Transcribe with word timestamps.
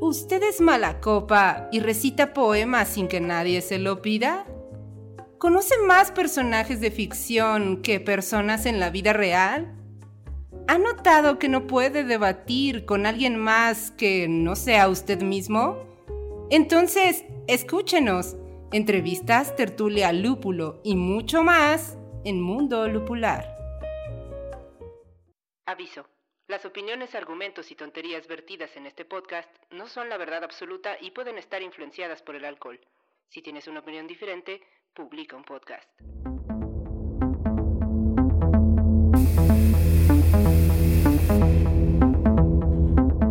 ¿Usted 0.00 0.42
es 0.42 0.60
mala 0.60 1.00
copa 1.00 1.68
y 1.72 1.80
recita 1.80 2.32
poemas 2.32 2.88
sin 2.88 3.08
que 3.08 3.20
nadie 3.20 3.60
se 3.60 3.78
lo 3.78 4.02
pida? 4.02 4.46
¿Conoce 5.38 5.74
más 5.86 6.12
personajes 6.12 6.80
de 6.80 6.90
ficción 6.90 7.82
que 7.82 7.98
personas 7.98 8.66
en 8.66 8.78
la 8.78 8.90
vida 8.90 9.12
real? 9.12 9.74
¿Ha 10.68 10.78
notado 10.78 11.38
que 11.38 11.48
no 11.48 11.66
puede 11.66 12.04
debatir 12.04 12.84
con 12.84 13.06
alguien 13.06 13.36
más 13.36 13.90
que 13.90 14.28
no 14.28 14.54
sea 14.54 14.88
usted 14.88 15.20
mismo? 15.22 15.78
Entonces, 16.50 17.24
escúchenos. 17.48 18.36
Entrevistas, 18.70 19.56
tertulia, 19.56 20.12
lúpulo 20.12 20.80
y 20.84 20.94
mucho 20.96 21.42
más 21.42 21.98
en 22.24 22.40
Mundo 22.40 22.88
Lupular. 22.88 23.56
Aviso. 25.66 26.11
Las 26.52 26.66
opiniones, 26.66 27.14
argumentos 27.14 27.70
y 27.70 27.74
tonterías 27.74 28.28
vertidas 28.28 28.76
en 28.76 28.84
este 28.84 29.06
podcast 29.06 29.48
no 29.70 29.88
son 29.88 30.10
la 30.10 30.18
verdad 30.18 30.44
absoluta 30.44 30.98
y 31.00 31.10
pueden 31.10 31.38
estar 31.38 31.62
influenciadas 31.62 32.20
por 32.20 32.36
el 32.36 32.44
alcohol. 32.44 32.78
Si 33.30 33.40
tienes 33.40 33.68
una 33.68 33.80
opinión 33.80 34.06
diferente, 34.06 34.60
publica 34.92 35.34
un 35.34 35.44
podcast. 35.44 35.88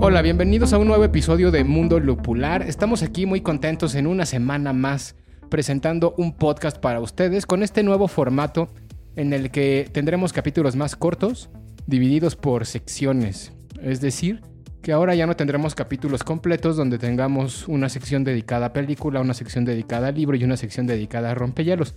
Hola, 0.02 0.24
bienvenidos 0.24 0.74
a 0.74 0.80
un 0.80 0.88
nuevo 0.88 1.04
episodio 1.04 1.52
de 1.52 1.64
Mundo 1.64 2.00
Lupular. 2.00 2.64
Estamos 2.64 3.04
aquí 3.04 3.28
muy 3.28 3.42
contentos 3.42 3.94
en 3.94 4.08
una 4.08 4.26
semana 4.26 4.74
más 4.74 5.16
presentando 5.48 6.16
un 6.18 6.36
podcast 6.36 6.80
para 6.80 7.00
ustedes 7.00 7.46
con 7.46 7.62
este 7.62 7.84
nuevo 7.84 8.08
formato 8.08 8.70
en 9.16 9.32
el 9.34 9.52
que 9.52 9.88
tendremos 9.94 10.34
capítulos 10.34 10.76
más 10.76 10.96
cortos 10.96 11.52
divididos 11.88 12.36
por 12.36 12.66
secciones. 12.66 13.54
Es 13.82 14.02
decir, 14.02 14.42
que 14.82 14.92
ahora 14.92 15.16
ya 15.16 15.28
no 15.28 15.36
tendremos 15.36 15.76
capítulos 15.76 16.24
completos 16.24 16.76
donde 16.76 16.98
tengamos 16.98 17.68
una 17.68 17.90
sección 17.90 18.24
dedicada 18.24 18.68
a 18.68 18.74
película, 18.74 19.22
una 19.22 19.34
sección 19.34 19.64
dedicada 19.64 20.08
a 20.08 20.12
libro 20.12 20.36
y 20.36 20.44
una 20.44 20.58
sección 20.58 20.88
dedicada 20.88 21.32
a 21.32 21.36
rompehielos, 21.36 21.96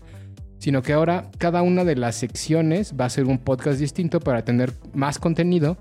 sino 0.58 0.82
que 0.82 0.92
ahora 0.92 1.30
cada 1.38 1.62
una 1.62 1.84
de 1.84 1.96
las 1.96 2.16
secciones 2.16 2.94
va 2.98 3.06
a 3.06 3.10
ser 3.10 3.24
un 3.24 3.38
podcast 3.38 3.78
distinto 3.78 4.20
para 4.20 4.44
tener 4.44 4.72
más 4.92 5.18
contenido 5.18 5.78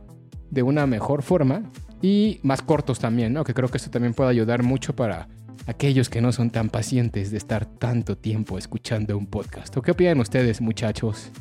de 0.49 0.63
una 0.63 0.87
mejor 0.87 1.23
forma 1.23 1.63
y 2.01 2.39
más 2.43 2.61
cortos 2.61 2.99
también, 2.99 3.33
¿no? 3.33 3.43
Que 3.43 3.53
creo 3.53 3.69
que 3.69 3.77
esto 3.77 3.89
también 3.89 4.13
puede 4.13 4.29
ayudar 4.29 4.63
mucho 4.63 4.95
para 4.95 5.27
aquellos 5.67 6.09
que 6.09 6.21
no 6.21 6.31
son 6.31 6.49
tan 6.49 6.69
pacientes 6.69 7.31
de 7.31 7.37
estar 7.37 7.65
tanto 7.65 8.17
tiempo 8.17 8.57
escuchando 8.57 9.17
un 9.17 9.27
podcast. 9.27 9.75
¿O 9.77 9.81
qué 9.81 9.91
opinan 9.91 10.19
ustedes, 10.19 10.61
muchachos? 10.61 11.31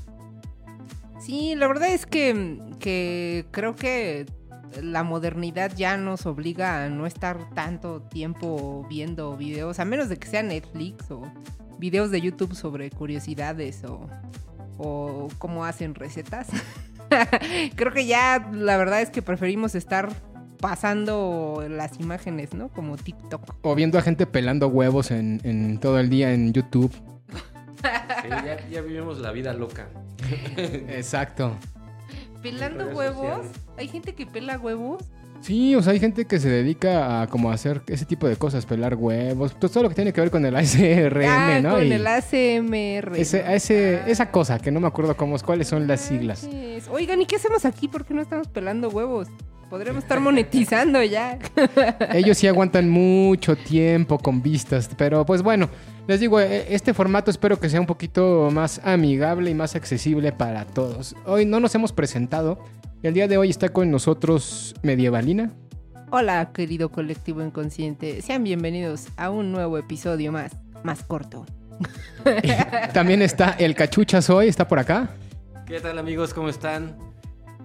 Sí, 1.24 1.54
la 1.54 1.68
verdad 1.68 1.90
es 1.90 2.04
que, 2.04 2.58
que 2.80 3.46
creo 3.52 3.76
que 3.76 4.26
la 4.82 5.04
modernidad 5.04 5.72
ya 5.76 5.96
nos 5.96 6.26
obliga 6.26 6.84
a 6.84 6.88
no 6.88 7.06
estar 7.06 7.38
tanto 7.54 8.02
tiempo 8.02 8.84
viendo 8.88 9.36
videos, 9.36 9.78
a 9.78 9.84
menos 9.84 10.08
de 10.08 10.16
que 10.16 10.26
sea 10.26 10.42
Netflix 10.42 11.10
o 11.12 11.22
videos 11.78 12.10
de 12.10 12.20
YouTube 12.20 12.56
sobre 12.56 12.90
curiosidades 12.90 13.84
o, 13.84 14.08
o 14.78 15.28
cómo 15.38 15.64
hacen 15.64 15.94
recetas. 15.94 16.48
Creo 17.76 17.92
que 17.92 18.06
ya 18.06 18.50
la 18.52 18.76
verdad 18.76 19.00
es 19.00 19.10
que 19.10 19.22
preferimos 19.22 19.76
estar 19.76 20.12
pasando 20.58 21.64
las 21.68 22.00
imágenes, 22.00 22.52
¿no? 22.52 22.68
Como 22.68 22.96
TikTok. 22.96 23.58
O 23.62 23.74
viendo 23.76 23.98
a 23.98 24.02
gente 24.02 24.26
pelando 24.26 24.66
huevos 24.66 25.12
en, 25.12 25.40
en 25.44 25.78
todo 25.78 26.00
el 26.00 26.08
día 26.08 26.32
en 26.32 26.52
YouTube. 26.52 26.92
Sí, 28.22 28.28
ya, 28.28 28.68
ya 28.70 28.80
vivimos 28.80 29.18
la 29.18 29.32
vida 29.32 29.52
loca. 29.52 29.88
Exacto. 30.56 31.56
¿Pelando 32.42 32.86
huevos? 32.88 33.16
sociales. 33.46 33.50
¿Hay 33.78 33.88
gente 33.88 34.14
que 34.14 34.26
pela 34.26 34.58
huevos? 34.58 35.02
Sí, 35.40 35.74
o 35.74 35.82
sea, 35.82 35.92
hay 35.92 35.98
gente 35.98 36.24
que 36.24 36.38
se 36.38 36.48
dedica 36.48 37.22
a 37.22 37.26
como 37.26 37.50
hacer 37.50 37.82
ese 37.88 38.04
tipo 38.04 38.28
de 38.28 38.36
cosas, 38.36 38.64
pelar 38.64 38.94
huevos, 38.94 39.52
pues, 39.58 39.72
todo 39.72 39.82
lo 39.82 39.88
que 39.88 39.96
tiene 39.96 40.12
que 40.12 40.20
ver 40.20 40.30
con 40.30 40.44
el 40.46 40.54
ASRM, 40.56 41.24
ah, 41.28 41.58
¿no? 41.60 41.70
con 41.72 41.84
Y 41.86 41.92
el 41.92 42.06
ACMR. 42.06 43.16
ese, 43.16 43.44
ese- 43.54 44.00
Ah. 44.04 44.08
esa 44.08 44.30
cosa 44.30 44.60
que 44.60 44.70
no 44.70 44.78
me 44.78 44.86
acuerdo 44.86 45.16
cómo, 45.16 45.36
cuáles 45.40 45.66
son 45.66 45.88
las 45.88 46.00
siglas. 46.00 46.48
Oigan, 46.90 47.20
¿y 47.22 47.26
qué 47.26 47.36
hacemos 47.36 47.64
aquí? 47.64 47.88
¿Por 47.88 48.04
qué 48.04 48.14
no 48.14 48.22
estamos 48.22 48.46
pelando 48.48 48.88
huevos? 48.88 49.28
Podríamos 49.72 50.02
estar 50.02 50.20
monetizando 50.20 51.02
ya. 51.02 51.38
Ellos 52.12 52.36
sí 52.36 52.46
aguantan 52.46 52.90
mucho 52.90 53.56
tiempo 53.56 54.18
con 54.18 54.42
vistas, 54.42 54.90
pero 54.98 55.24
pues 55.24 55.40
bueno, 55.40 55.70
les 56.06 56.20
digo, 56.20 56.38
eh, 56.40 56.66
este 56.68 56.92
formato 56.92 57.30
espero 57.30 57.58
que 57.58 57.70
sea 57.70 57.80
un 57.80 57.86
poquito 57.86 58.50
más 58.52 58.82
amigable 58.84 59.50
y 59.50 59.54
más 59.54 59.74
accesible 59.74 60.30
para 60.30 60.66
todos. 60.66 61.16
Hoy 61.24 61.46
no 61.46 61.58
nos 61.58 61.74
hemos 61.74 61.90
presentado 61.90 62.62
y 63.02 63.06
el 63.06 63.14
día 63.14 63.28
de 63.28 63.38
hoy 63.38 63.48
está 63.48 63.70
con 63.70 63.90
nosotros 63.90 64.74
Medievalina. 64.82 65.54
Hola, 66.10 66.52
querido 66.52 66.90
colectivo 66.90 67.40
inconsciente. 67.40 68.20
Sean 68.20 68.44
bienvenidos 68.44 69.06
a 69.16 69.30
un 69.30 69.52
nuevo 69.52 69.78
episodio 69.78 70.32
más, 70.32 70.52
más 70.82 71.02
corto. 71.02 71.46
También 72.92 73.22
está 73.22 73.52
el 73.58 73.74
Cachuchas 73.74 74.28
hoy, 74.28 74.48
está 74.48 74.68
por 74.68 74.78
acá. 74.78 75.08
¿Qué 75.64 75.80
tal 75.80 75.98
amigos? 75.98 76.34
¿Cómo 76.34 76.50
están? 76.50 77.11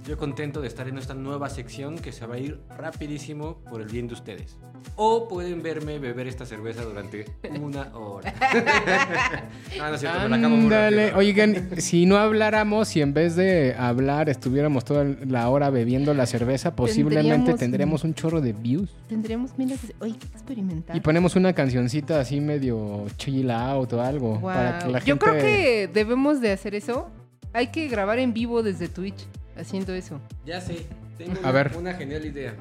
Yo 0.08 0.18
contento 0.18 0.62
de 0.62 0.70
estar 0.70 0.88
en 0.88 0.98
esta 0.98 1.14
nueva 1.14 1.50
sección 1.50 1.98
que 1.98 2.14
se 2.14 2.26
va 2.26 2.36
a 2.36 2.40
ir 2.40 2.62
rapidísimo 2.78 3.58
por 3.70 3.82
el 3.82 3.90
bien 3.90 4.08
de 4.08 4.14
ustedes. 4.14 4.56
O 4.96 5.28
pueden 5.28 5.62
verme 5.62 6.00
beber 6.00 6.28
esta 6.28 6.46
cerveza 6.46 6.84
durante 6.84 7.26
una 7.60 7.94
hora. 7.94 8.34
no, 9.78 9.90
no 9.90 9.96
es 9.96 10.00
cierto, 10.00 10.20
me 10.22 10.30
la 10.30 10.38
acabo 10.38 10.56
muy 10.56 10.64
Ándale. 10.64 11.06
rápido. 11.08 11.18
Oigan, 11.18 11.70
si 11.82 12.06
no 12.06 12.16
habláramos, 12.16 12.88
si 12.88 13.02
en 13.02 13.14
vez 13.14 13.36
de 13.36 13.76
hablar 13.78 14.30
estuviéramos 14.30 14.86
toda 14.86 15.04
la 15.04 15.50
hora 15.50 15.70
bebiendo 15.72 16.14
la 16.14 16.26
cerveza, 16.26 16.74
posiblemente 16.74 17.52
Tendríamos- 17.52 17.60
tendremos 17.60 18.04
un 18.06 18.14
chorro 18.14 18.40
de 18.40 18.54
views. 18.54 18.90
Tendremos 19.10 19.58
miles 19.58 19.90
de... 19.90 19.96
Oye, 20.00 20.16
qué 20.18 20.28
experimental. 20.28 20.96
Y 20.96 21.02
ponemos 21.02 21.36
una 21.36 21.52
cancioncita 21.52 22.22
así 22.22 22.40
medio 22.40 23.08
chill 23.18 23.52
out 23.52 23.92
o 23.92 24.02
algo. 24.02 24.40
Para 24.40 24.80
que 24.80 24.88
la. 24.88 25.00
Yo 25.00 25.18
gente... 25.18 25.26
creo 25.26 25.42
que 25.42 25.90
debemos 25.94 26.40
de 26.40 26.54
hacer 26.54 26.76
eso. 26.76 27.10
Hay 27.52 27.68
que 27.68 27.90
grabar 27.90 28.20
en 28.20 28.34
vivo 28.34 28.64
desde 28.64 28.88
Twitch 28.88 29.28
haciendo 29.60 29.94
eso. 29.94 30.20
Ya 30.46 30.62
sé, 30.62 30.86
tengo 31.18 31.34
A 31.38 31.40
una, 31.40 31.52
ver. 31.52 31.76
una 31.78 31.94
genial 31.94 32.26
idea. 32.26 32.56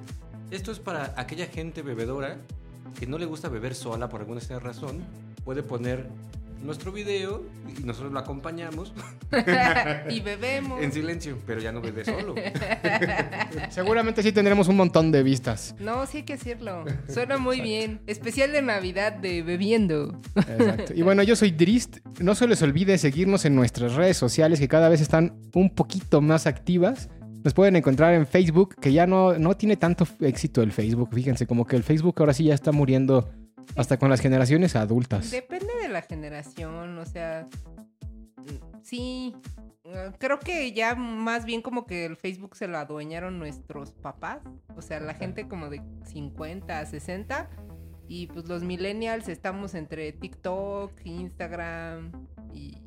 Esto 0.50 0.70
es 0.72 0.78
para 0.78 1.14
aquella 1.16 1.46
gente 1.46 1.82
bebedora 1.82 2.38
que 2.98 3.06
no 3.06 3.18
le 3.18 3.26
gusta 3.26 3.48
beber 3.48 3.74
sola 3.74 4.08
por 4.08 4.20
alguna 4.20 4.38
extraña 4.38 4.60
razón. 4.60 5.04
Puede 5.44 5.62
poner 5.62 6.08
nuestro 6.66 6.92
video 6.92 7.44
y 7.78 7.84
nosotros 7.84 8.12
lo 8.12 8.18
acompañamos 8.18 8.92
y 10.10 10.20
bebemos. 10.20 10.82
en 10.82 10.92
silencio, 10.92 11.38
pero 11.46 11.60
ya 11.60 11.72
no 11.72 11.80
bebe 11.80 12.04
solo. 12.04 12.34
Seguramente 13.70 14.22
sí 14.22 14.32
tendremos 14.32 14.68
un 14.68 14.76
montón 14.76 15.12
de 15.12 15.22
vistas. 15.22 15.74
No, 15.78 16.06
sí 16.06 16.18
hay 16.18 16.22
que 16.24 16.34
hacerlo. 16.34 16.84
Suena 17.08 17.38
muy 17.38 17.60
bien. 17.60 18.00
Especial 18.06 18.52
de 18.52 18.62
Navidad 18.62 19.12
de 19.12 19.42
bebiendo. 19.42 20.20
Exacto. 20.34 20.92
Y 20.94 21.02
bueno, 21.02 21.22
yo 21.22 21.36
soy 21.36 21.52
Drist. 21.52 21.98
No 22.20 22.34
se 22.34 22.46
les 22.46 22.60
olvide 22.62 22.98
seguirnos 22.98 23.44
en 23.44 23.54
nuestras 23.54 23.94
redes 23.94 24.16
sociales 24.16 24.60
que 24.60 24.68
cada 24.68 24.88
vez 24.88 25.00
están 25.00 25.34
un 25.54 25.70
poquito 25.70 26.20
más 26.20 26.46
activas. 26.46 27.08
Nos 27.44 27.54
pueden 27.54 27.76
encontrar 27.76 28.14
en 28.14 28.26
Facebook, 28.26 28.74
que 28.80 28.92
ya 28.92 29.06
no, 29.06 29.38
no 29.38 29.56
tiene 29.56 29.76
tanto 29.76 30.06
éxito 30.20 30.62
el 30.62 30.72
Facebook. 30.72 31.10
Fíjense, 31.14 31.46
como 31.46 31.64
que 31.64 31.76
el 31.76 31.84
Facebook 31.84 32.16
ahora 32.18 32.32
sí 32.32 32.44
ya 32.44 32.54
está 32.54 32.72
muriendo 32.72 33.30
hasta 33.74 33.98
con 33.98 34.10
las 34.10 34.20
generaciones 34.20 34.76
adultas. 34.76 35.30
Depende 35.30 35.74
de 35.82 35.88
la 35.88 36.02
generación, 36.02 36.98
o 36.98 37.04
sea, 37.06 37.48
sí, 38.82 39.34
creo 40.18 40.38
que 40.38 40.72
ya 40.72 40.94
más 40.94 41.44
bien 41.44 41.62
como 41.62 41.86
que 41.86 42.04
el 42.04 42.16
Facebook 42.16 42.56
se 42.56 42.68
lo 42.68 42.78
adueñaron 42.78 43.38
nuestros 43.38 43.92
papás, 43.92 44.40
o 44.76 44.82
sea, 44.82 45.00
la 45.00 45.14
gente 45.14 45.48
como 45.48 45.68
de 45.68 45.82
50 46.04 46.78
a 46.78 46.86
60 46.86 47.50
y 48.08 48.28
pues 48.28 48.48
los 48.48 48.62
millennials 48.62 49.28
estamos 49.28 49.74
entre 49.74 50.12
TikTok, 50.12 50.92
Instagram 51.04 52.12
y, 52.52 52.78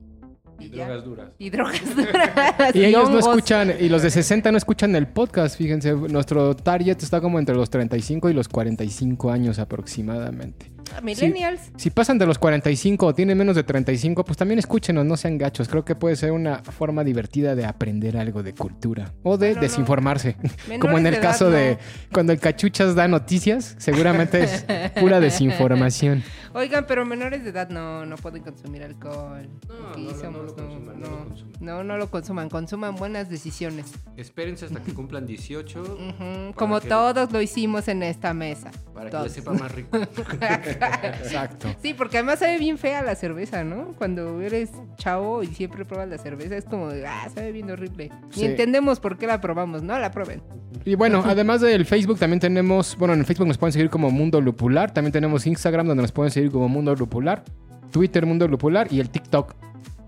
Y 0.59 0.69
drogas 0.69 1.03
duras. 1.03 1.31
Y 1.37 1.49
drogas 1.49 1.95
duras. 1.95 2.73
Y 2.73 2.85
ellos 2.85 3.09
no 3.09 3.19
escuchan, 3.19 3.73
y 3.79 3.89
los 3.89 4.01
de 4.01 4.09
60 4.09 4.51
no 4.51 4.57
escuchan 4.57 4.95
el 4.95 5.07
podcast, 5.07 5.57
fíjense, 5.57 5.93
nuestro 5.93 6.55
target 6.55 7.01
está 7.01 7.21
como 7.21 7.39
entre 7.39 7.55
los 7.55 7.69
35 7.69 8.29
y 8.29 8.33
los 8.33 8.47
45 8.47 9.31
años 9.31 9.59
aproximadamente. 9.59 10.71
Ah, 10.95 11.01
Millennials. 11.01 11.71
Si 11.77 11.89
pasan 11.89 12.17
de 12.17 12.25
los 12.25 12.37
45 12.39 13.05
o 13.05 13.13
tienen 13.15 13.37
menos 13.37 13.55
de 13.55 13.63
35, 13.63 14.23
pues 14.25 14.37
también 14.37 14.59
escúchenos, 14.59 15.05
no 15.05 15.15
sean 15.17 15.37
gachos. 15.37 15.67
Creo 15.67 15.85
que 15.85 15.95
puede 15.95 16.15
ser 16.15 16.31
una 16.31 16.59
forma 16.59 17.03
divertida 17.03 17.55
de 17.55 17.65
aprender 17.65 18.17
algo 18.17 18.43
de 18.43 18.53
cultura 18.53 19.13
o 19.23 19.37
de 19.37 19.55
no. 19.55 19.61
desinformarse. 19.61 20.35
Como 20.79 20.97
en 20.97 21.05
el 21.07 21.13
de 21.13 21.19
edad, 21.19 21.31
caso 21.31 21.49
de 21.49 21.77
cuando 22.13 22.33
el 22.33 22.39
cachuchas 22.39 22.95
da 22.95 23.07
noticias, 23.07 23.75
seguramente 23.77 24.43
es 24.43 24.65
pura 24.99 25.19
desinformación. 25.19 26.23
Oigan, 26.53 26.85
pero 26.87 27.05
menores 27.05 27.43
de 27.43 27.51
edad 27.51 27.69
no, 27.69 28.05
no 28.05 28.15
pueden 28.17 28.41
consumir 28.43 28.83
alcohol. 28.83 29.47
No, 29.67 29.95
no, 29.97 30.09
somos- 30.11 30.45
lo 30.47 30.55
consuman, 30.55 30.99
lo 30.99 31.25
consuman. 31.27 31.53
no, 31.59 31.83
no 31.83 31.97
lo 31.97 32.09
consuman, 32.09 32.49
consuman 32.49 32.95
buenas 32.95 33.29
decisiones. 33.29 33.85
Espérense 34.17 34.65
hasta 34.65 34.81
que 34.81 34.93
cumplan 34.93 35.25
18 35.25 35.81
Ujú, 35.81 36.17
Para 36.17 36.53
Como 36.53 36.79
que- 36.81 36.89
todos 36.89 37.31
lo 37.31 37.41
hicimos 37.41 37.87
en 37.87 38.03
esta 38.03 38.33
mesa. 38.33 38.71
Para 38.93 39.09
que 39.23 39.29
sepa 39.29 39.53
más 39.53 39.71
rico. 39.71 39.97
Exacto. 41.03 41.75
Sí, 41.81 41.93
porque 41.93 42.17
además 42.17 42.39
sabe 42.39 42.57
bien 42.57 42.77
fea 42.77 43.01
la 43.01 43.15
cerveza, 43.15 43.63
¿no? 43.63 43.93
Cuando 43.97 44.41
eres 44.41 44.71
chavo 44.97 45.43
y 45.43 45.47
siempre 45.47 45.85
pruebas 45.85 46.09
la 46.09 46.17
cerveza, 46.17 46.57
es 46.57 46.65
como, 46.65 46.89
ah, 47.07 47.27
sabe 47.33 47.51
bien 47.51 47.69
horrible. 47.71 48.11
Sí. 48.31 48.41
Ni 48.41 48.47
entendemos 48.47 48.99
por 48.99 49.17
qué 49.17 49.27
la 49.27 49.39
probamos, 49.39 49.81
¿no? 49.83 49.97
La 49.97 50.11
prueben. 50.11 50.41
Y 50.85 50.95
bueno, 50.95 51.23
además 51.25 51.61
del 51.61 51.85
Facebook 51.85 52.19
también 52.19 52.39
tenemos, 52.39 52.97
bueno, 52.97 53.13
en 53.13 53.21
el 53.21 53.25
Facebook 53.25 53.47
nos 53.47 53.57
pueden 53.57 53.73
seguir 53.73 53.89
como 53.89 54.11
Mundo 54.11 54.41
Lupular, 54.41 54.91
también 54.91 55.11
tenemos 55.11 55.47
Instagram 55.47 55.87
donde 55.87 56.03
nos 56.03 56.11
pueden 56.11 56.31
seguir 56.31 56.51
como 56.51 56.67
Mundo 56.67 56.95
Lupular, 56.95 57.43
Twitter 57.91 58.25
Mundo 58.25 58.47
Lupular 58.47 58.87
y 58.91 58.99
el 58.99 59.09
TikTok 59.09 59.55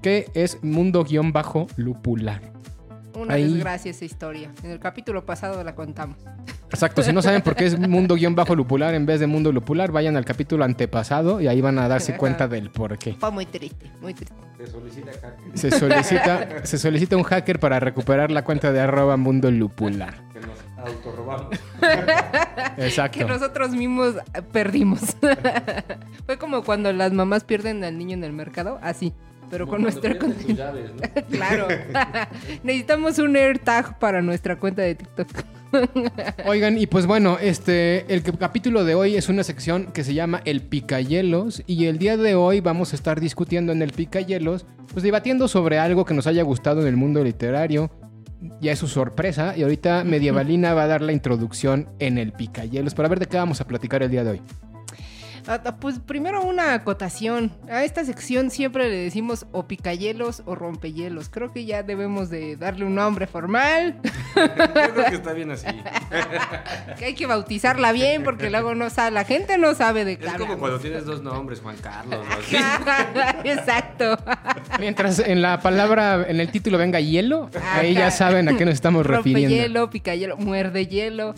que 0.02 0.26
es 0.34 0.58
Mundo-Lupular. 0.64 2.42
Una 3.16 3.34
Ahí. 3.36 3.54
desgracia 3.54 3.92
esa 3.92 4.06
historia. 4.06 4.52
En 4.64 4.72
el 4.72 4.80
capítulo 4.80 5.26
pasado 5.26 5.64
la 5.64 5.76
contamos. 5.76 6.18
Exacto, 6.70 7.04
si 7.04 7.12
no 7.12 7.22
saben 7.22 7.42
por 7.42 7.56
qué 7.56 7.66
es 7.66 7.78
Mundo-Lupular 7.78 8.94
en 8.94 9.06
vez 9.06 9.20
de 9.20 9.28
Mundo 9.28 9.52
Lupular, 9.52 9.92
vayan 9.92 10.16
al 10.16 10.24
capítulo 10.24 10.64
antepasado 10.64 11.42
y 11.42 11.48
ahí 11.48 11.60
van 11.60 11.78
a 11.80 11.88
darse 11.90 12.16
cuenta 12.16 12.48
del 12.48 12.70
por 12.70 12.98
qué. 12.98 13.14
Fue 13.16 13.30
muy 13.32 13.46
triste, 13.46 13.92
muy 14.02 14.14
triste. 14.14 14.36
Se 14.58 14.68
solicita 14.68 15.12
hacker 15.12 15.58
Se 15.58 15.72
solicita, 15.72 16.48
se 16.66 16.78
solicita 16.78 17.18
un 17.18 17.24
hacker 17.24 17.60
para 17.60 17.80
recuperar 17.80 18.32
la 18.32 18.44
cuenta 18.44 18.72
de 18.72 18.80
arroba 18.80 19.18
Mundo 19.18 19.52
Lupular. 19.52 20.14
que 20.32 20.40
nos 20.40 20.88
autorrobamos. 20.90 21.50
Exacto. 22.78 23.20
Que 23.20 23.26
nosotros 23.26 23.72
mismos 23.72 24.16
perdimos. 24.52 25.02
Fue 26.26 26.38
como 26.38 26.64
cuando 26.64 26.94
las 26.94 27.12
mamás 27.12 27.44
pierden 27.44 27.84
al 27.84 27.98
niño 27.98 28.14
en 28.14 28.24
el 28.24 28.34
mercado, 28.34 28.80
así. 28.82 29.14
Pero 29.52 29.68
con 29.68 29.82
nuestra 29.82 30.18
cuenta. 30.18 30.42
tus 30.42 30.56
llaves, 30.58 30.90
¿no? 30.96 31.22
Claro. 31.30 31.68
Necesitamos 32.64 33.20
un 33.20 33.36
AirTag 33.36 34.00
para 34.00 34.22
nuestra 34.22 34.56
cuenta 34.58 34.82
de 34.82 34.96
TikTok. 34.96 35.28
Oigan, 36.48 36.78
y 36.78 36.88
pues 36.88 37.06
bueno, 37.06 37.38
este, 37.40 38.12
el 38.14 38.24
cap- 38.24 38.38
capítulo 38.40 38.84
de 38.84 38.96
hoy 38.96 39.16
es 39.16 39.30
una 39.30 39.44
sección 39.44 39.88
que 39.94 40.04
se 40.04 40.14
llama 40.14 40.42
El 40.46 40.62
Picayelos 40.62 41.64
y 41.68 41.86
el 41.86 41.98
día 41.98 42.18
de 42.18 42.36
hoy 42.36 42.60
vamos 42.60 42.92
a 42.92 42.96
estar 42.96 43.22
discutiendo 43.22 43.72
en 43.72 43.82
el 43.82 43.92
Picayelos, 43.92 44.66
pues 44.92 45.04
debatiendo 45.04 45.48
sobre 45.48 45.80
algo 45.80 46.04
que 46.06 46.14
nos 46.14 46.28
haya 46.28 46.44
gustado 46.44 46.82
en 46.82 46.88
el 46.88 46.98
mundo 46.98 47.24
literario. 47.24 47.90
Ya 48.60 48.72
es 48.72 48.80
su 48.80 48.88
sorpresa 48.88 49.54
y 49.56 49.62
ahorita 49.64 50.04
Medievalina 50.04 50.74
va 50.74 50.84
a 50.84 50.88
dar 50.88 51.02
la 51.04 51.12
introducción 51.14 51.88
en 52.00 52.18
el 52.18 52.34
Picayelos 52.34 52.94
para 52.96 53.08
ver 53.08 53.20
de 53.20 53.28
qué 53.28 53.38
vamos 53.38 53.62
a 53.62 53.68
platicar 53.68 54.02
el 54.04 54.10
día 54.12 54.24
de 54.24 54.32
hoy. 54.32 54.42
Ah, 55.48 55.60
ah, 55.66 55.76
Pues 55.78 56.00
primero 56.00 56.42
una 56.44 56.74
acotación. 56.74 57.52
A 57.70 57.84
esta 57.84 58.04
sección 58.06 58.52
siempre 58.52 58.90
le 58.90 58.96
decimos 58.96 59.46
o 59.52 59.68
picayelos 59.68 60.44
o 60.46 60.56
rompehielos. 60.56 61.30
Creo 61.30 61.52
que 61.52 61.66
ya 61.66 61.84
debemos 61.84 62.30
de 62.30 62.56
darle 62.56 62.86
un 62.86 62.96
nombre 62.96 63.28
formal. 63.28 64.00
Yo 64.36 64.94
creo 64.94 65.06
que 65.10 65.16
está 65.16 65.34
bien 65.34 65.52
así. 65.52 65.68
Que 66.98 67.06
hay 67.06 67.14
que 67.16 67.26
bautizarla 67.26 67.92
bien 67.92 68.24
porque 68.24 68.50
luego 68.50 68.76
no 68.76 68.90
sabe, 68.90 69.12
la 69.12 69.24
gente 69.24 69.58
no 69.58 69.74
sabe 69.74 70.06
de 70.06 70.18
qué 70.18 70.28
Es 70.28 70.34
como 70.34 70.58
cuando 70.58 70.80
tienes 70.80 71.06
dos 71.06 71.22
nombres, 71.24 71.62
Juan 71.62 71.78
Carlos. 71.78 72.20
o 72.20 72.40
así. 72.40 72.56
Exacto. 73.50 74.18
Mientras 74.80 75.20
en 75.20 75.42
la 75.42 75.62
palabra, 75.62 76.26
en 76.28 76.40
el 76.40 76.52
título 76.52 76.78
venga 76.78 77.00
hielo, 77.00 77.50
ahí 77.74 77.94
ya 77.94 78.12
saben 78.12 78.50
a 78.50 78.58
qué 78.58 78.66
nos 78.66 78.74
estamos 78.74 79.06
refiriendo. 79.06 79.48
Rompehielo, 79.48 79.90
picayelo, 79.90 80.38
muerde 80.38 80.86
hielo. 80.88 81.34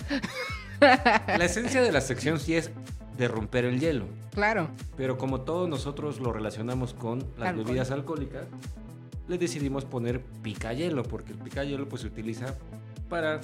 La 0.80 1.46
esencia 1.46 1.82
de 1.82 1.92
la 1.92 2.02
sección 2.02 2.40
sí 2.40 2.56
es 2.56 2.72
de 3.18 3.28
romper 3.28 3.66
el 3.66 3.80
hielo. 3.80 4.06
Claro. 4.34 4.70
Pero 4.98 5.18
como 5.18 5.42
todos 5.42 5.70
nosotros 5.70 6.20
lo 6.20 6.34
relacionamos 6.34 6.94
con 6.94 7.20
las 7.38 7.50
Alcohol. 7.50 7.66
bebidas 7.66 7.92
alcohólicas, 7.92 8.48
le 9.28 9.38
decidimos 9.38 9.86
poner 9.86 10.22
picayelo, 10.42 11.04
porque 11.04 11.32
el 11.32 11.38
picayelo 11.38 11.88
pues 11.88 12.02
se 12.02 12.08
utiliza 12.08 12.58
para 13.10 13.42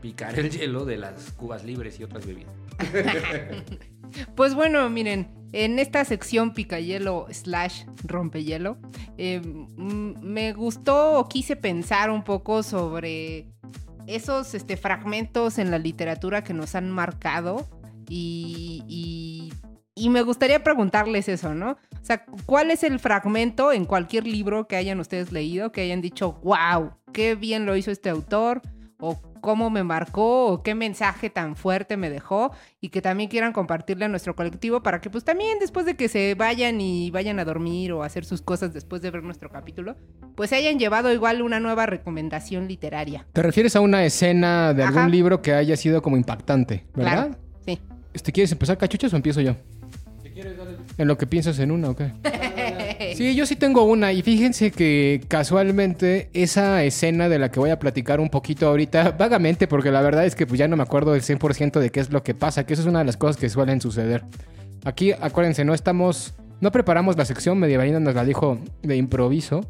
picar 0.00 0.38
el 0.38 0.50
hielo 0.50 0.84
de 0.84 0.96
las 0.96 1.32
cubas 1.32 1.64
libres 1.64 1.98
y 2.00 2.04
otras 2.04 2.26
bebidas. 2.26 2.52
Pues 4.36 4.54
bueno, 4.54 4.88
miren, 4.90 5.28
en 5.52 5.78
esta 5.78 6.04
sección 6.04 6.54
picayelo 6.54 7.26
slash 7.30 7.84
rompehielo, 8.04 8.78
eh, 9.18 9.40
mm, 9.40 10.20
me 10.20 10.52
gustó 10.52 11.18
o 11.18 11.28
quise 11.28 11.56
pensar 11.56 12.10
un 12.10 12.22
poco 12.22 12.62
sobre 12.62 13.48
esos 14.06 14.54
este, 14.54 14.76
fragmentos 14.76 15.58
en 15.58 15.70
la 15.70 15.78
literatura 15.78 16.44
que 16.44 16.54
nos 16.54 16.74
han 16.74 16.90
marcado 16.90 17.68
y, 18.08 18.82
y- 18.88 19.52
y 19.96 20.08
me 20.10 20.22
gustaría 20.22 20.64
preguntarles 20.64 21.28
eso, 21.28 21.54
¿no? 21.54 21.70
O 21.72 22.04
sea, 22.04 22.24
¿cuál 22.46 22.72
es 22.72 22.82
el 22.82 22.98
fragmento 22.98 23.70
en 23.72 23.84
cualquier 23.84 24.26
libro 24.26 24.66
que 24.66 24.74
hayan 24.76 24.98
ustedes 24.98 25.30
leído 25.30 25.70
que 25.70 25.82
hayan 25.82 26.00
dicho, 26.00 26.32
wow, 26.42 26.90
qué 27.12 27.36
bien 27.36 27.64
lo 27.66 27.76
hizo 27.76 27.90
este 27.90 28.10
autor? 28.10 28.60
o 29.00 29.20
cómo 29.42 29.68
me 29.70 29.82
marcó 29.82 30.46
o 30.46 30.62
qué 30.62 30.74
mensaje 30.74 31.28
tan 31.28 31.56
fuerte 31.56 31.96
me 31.98 32.08
dejó 32.08 32.52
y 32.80 32.88
que 32.88 33.02
también 33.02 33.28
quieran 33.28 33.52
compartirle 33.52 34.04
a 34.06 34.08
nuestro 34.08 34.34
colectivo 34.34 34.82
para 34.82 35.00
que 35.00 35.10
pues 35.10 35.24
también 35.24 35.58
después 35.58 35.84
de 35.84 35.94
que 35.96 36.08
se 36.08 36.34
vayan 36.36 36.80
y 36.80 37.10
vayan 37.10 37.38
a 37.40 37.44
dormir 37.44 37.92
o 37.92 38.02
a 38.02 38.06
hacer 38.06 38.24
sus 38.24 38.40
cosas 38.40 38.72
después 38.72 39.02
de 39.02 39.10
ver 39.10 39.22
nuestro 39.22 39.50
capítulo, 39.50 39.96
pues 40.36 40.50
se 40.50 40.56
hayan 40.56 40.78
llevado 40.78 41.12
igual 41.12 41.42
una 41.42 41.60
nueva 41.60 41.84
recomendación 41.86 42.66
literaria. 42.68 43.26
¿Te 43.32 43.42
refieres 43.42 43.74
a 43.76 43.80
una 43.80 44.04
escena 44.04 44.72
de 44.72 44.84
algún 44.84 45.00
Ajá. 45.00 45.08
libro 45.08 45.42
que 45.42 45.52
haya 45.52 45.76
sido 45.76 46.00
como 46.00 46.16
impactante, 46.16 46.86
verdad? 46.94 47.26
Claro. 47.26 47.36
Sí. 47.66 47.80
Este, 48.14 48.32
¿Quieres 48.32 48.52
empezar 48.52 48.78
cachuchas 48.78 49.12
o 49.12 49.16
empiezo 49.16 49.40
yo? 49.40 49.56
En 50.96 51.08
lo 51.08 51.18
que 51.18 51.26
piensas 51.26 51.58
en 51.58 51.70
una, 51.70 51.90
¿o 51.90 51.96
qué? 51.96 52.12
Sí, 53.16 53.34
yo 53.34 53.46
sí 53.46 53.56
tengo 53.56 53.84
una. 53.84 54.12
Y 54.12 54.22
fíjense 54.22 54.70
que 54.70 55.20
casualmente 55.28 56.30
esa 56.32 56.82
escena 56.84 57.28
de 57.28 57.38
la 57.38 57.50
que 57.50 57.60
voy 57.60 57.70
a 57.70 57.78
platicar 57.78 58.18
un 58.20 58.28
poquito 58.28 58.66
ahorita, 58.68 59.10
vagamente, 59.18 59.66
porque 59.68 59.90
la 59.90 60.00
verdad 60.00 60.24
es 60.24 60.34
que 60.34 60.46
pues, 60.46 60.58
ya 60.58 60.68
no 60.68 60.76
me 60.76 60.82
acuerdo 60.82 61.12
del 61.12 61.22
100% 61.22 61.80
de 61.80 61.90
qué 61.90 62.00
es 62.00 62.10
lo 62.10 62.22
que 62.22 62.34
pasa, 62.34 62.64
que 62.64 62.74
eso 62.74 62.82
es 62.82 62.88
una 62.88 63.00
de 63.00 63.04
las 63.04 63.16
cosas 63.16 63.36
que 63.36 63.48
suelen 63.48 63.80
suceder. 63.80 64.24
Aquí, 64.84 65.12
acuérdense, 65.12 65.64
no 65.64 65.74
estamos... 65.74 66.34
No 66.60 66.70
preparamos 66.72 67.16
la 67.16 67.24
sección, 67.24 67.58
Medievalina 67.58 68.00
nos 68.00 68.14
la 68.14 68.24
dijo 68.24 68.58
de 68.82 68.96
improviso. 68.96 69.60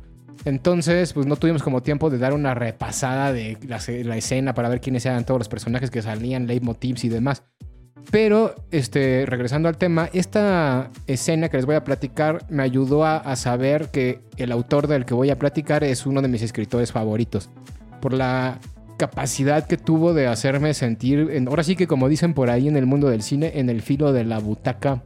Entonces, 0.45 1.13
pues 1.13 1.27
no 1.27 1.37
tuvimos 1.37 1.63
como 1.63 1.83
tiempo 1.83 2.11
de 2.11 2.19
dar 2.19 2.35
una 2.35 2.55
repasada 2.55 3.33
de 3.33 3.59
la, 3.67 3.81
la 4.05 4.17
escena 4.17 4.55
para 4.55 4.69
ver 4.69 4.81
quiénes 4.81 5.05
eran 5.07 5.25
todos 5.25 5.41
los 5.41 5.49
personajes 5.49 5.91
que 5.91 6.03
salían, 6.03 6.47
leitmotivs 6.47 7.05
y 7.05 7.09
demás. 7.09 7.43
Pero, 8.11 8.55
este, 8.71 9.25
regresando 9.27 9.69
al 9.69 9.77
tema, 9.77 10.09
esta 10.13 10.91
escena 11.07 11.49
que 11.49 11.57
les 11.57 11.67
voy 11.67 11.75
a 11.75 11.85
platicar 11.85 12.45
me 12.49 12.63
ayudó 12.63 13.05
a, 13.05 13.35
saber 13.37 13.89
que 13.91 14.21
el 14.37 14.53
autor 14.53 14.87
del 14.87 15.05
que 15.05 15.15
voy 15.15 15.31
a 15.31 15.39
platicar 15.39 15.83
es 15.83 16.07
uno 16.07 16.23
de 16.23 16.29
mis 16.29 16.43
escritores 16.43 16.93
favoritos. 16.93 17.51
Por 18.01 18.13
la 18.13 18.59
capacidad 18.99 19.67
que 19.67 19.77
tuvo 19.77 20.15
de 20.15 20.29
hacerme 20.29 20.75
sentir, 20.75 21.29
en- 21.33 21.49
ahora 21.49 21.65
sí 21.65 21.75
que 21.75 21.89
como 21.89 22.09
dicen 22.09 22.35
por 22.35 22.51
ahí 22.51 22.69
en 22.69 22.77
el 22.77 22.87
mundo 22.87 23.09
del 23.09 23.23
cine, 23.23 23.53
en 23.57 23.69
el 23.69 23.83
filo 23.83 24.13
de 24.13 24.25
la 24.25 24.39
butaca 24.39 25.03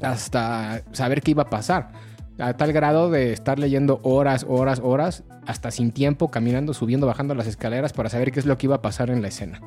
hasta 0.00 0.82
saber 0.92 1.20
qué 1.22 1.32
iba 1.32 1.42
a 1.44 1.50
pasar. 1.50 1.90
A 2.38 2.54
tal 2.54 2.72
grado 2.72 3.10
de 3.10 3.32
estar 3.32 3.58
leyendo 3.58 4.00
horas, 4.02 4.46
horas, 4.48 4.80
horas, 4.82 5.24
hasta 5.46 5.70
sin 5.70 5.90
tiempo, 5.90 6.30
caminando, 6.30 6.74
subiendo, 6.74 7.06
bajando 7.06 7.34
las 7.34 7.46
escaleras 7.46 7.92
para 7.92 8.08
saber 8.10 8.30
qué 8.32 8.40
es 8.40 8.46
lo 8.46 8.56
que 8.58 8.66
iba 8.66 8.76
a 8.76 8.82
pasar 8.82 9.10
en 9.10 9.22
la 9.22 9.28
escena. 9.28 9.60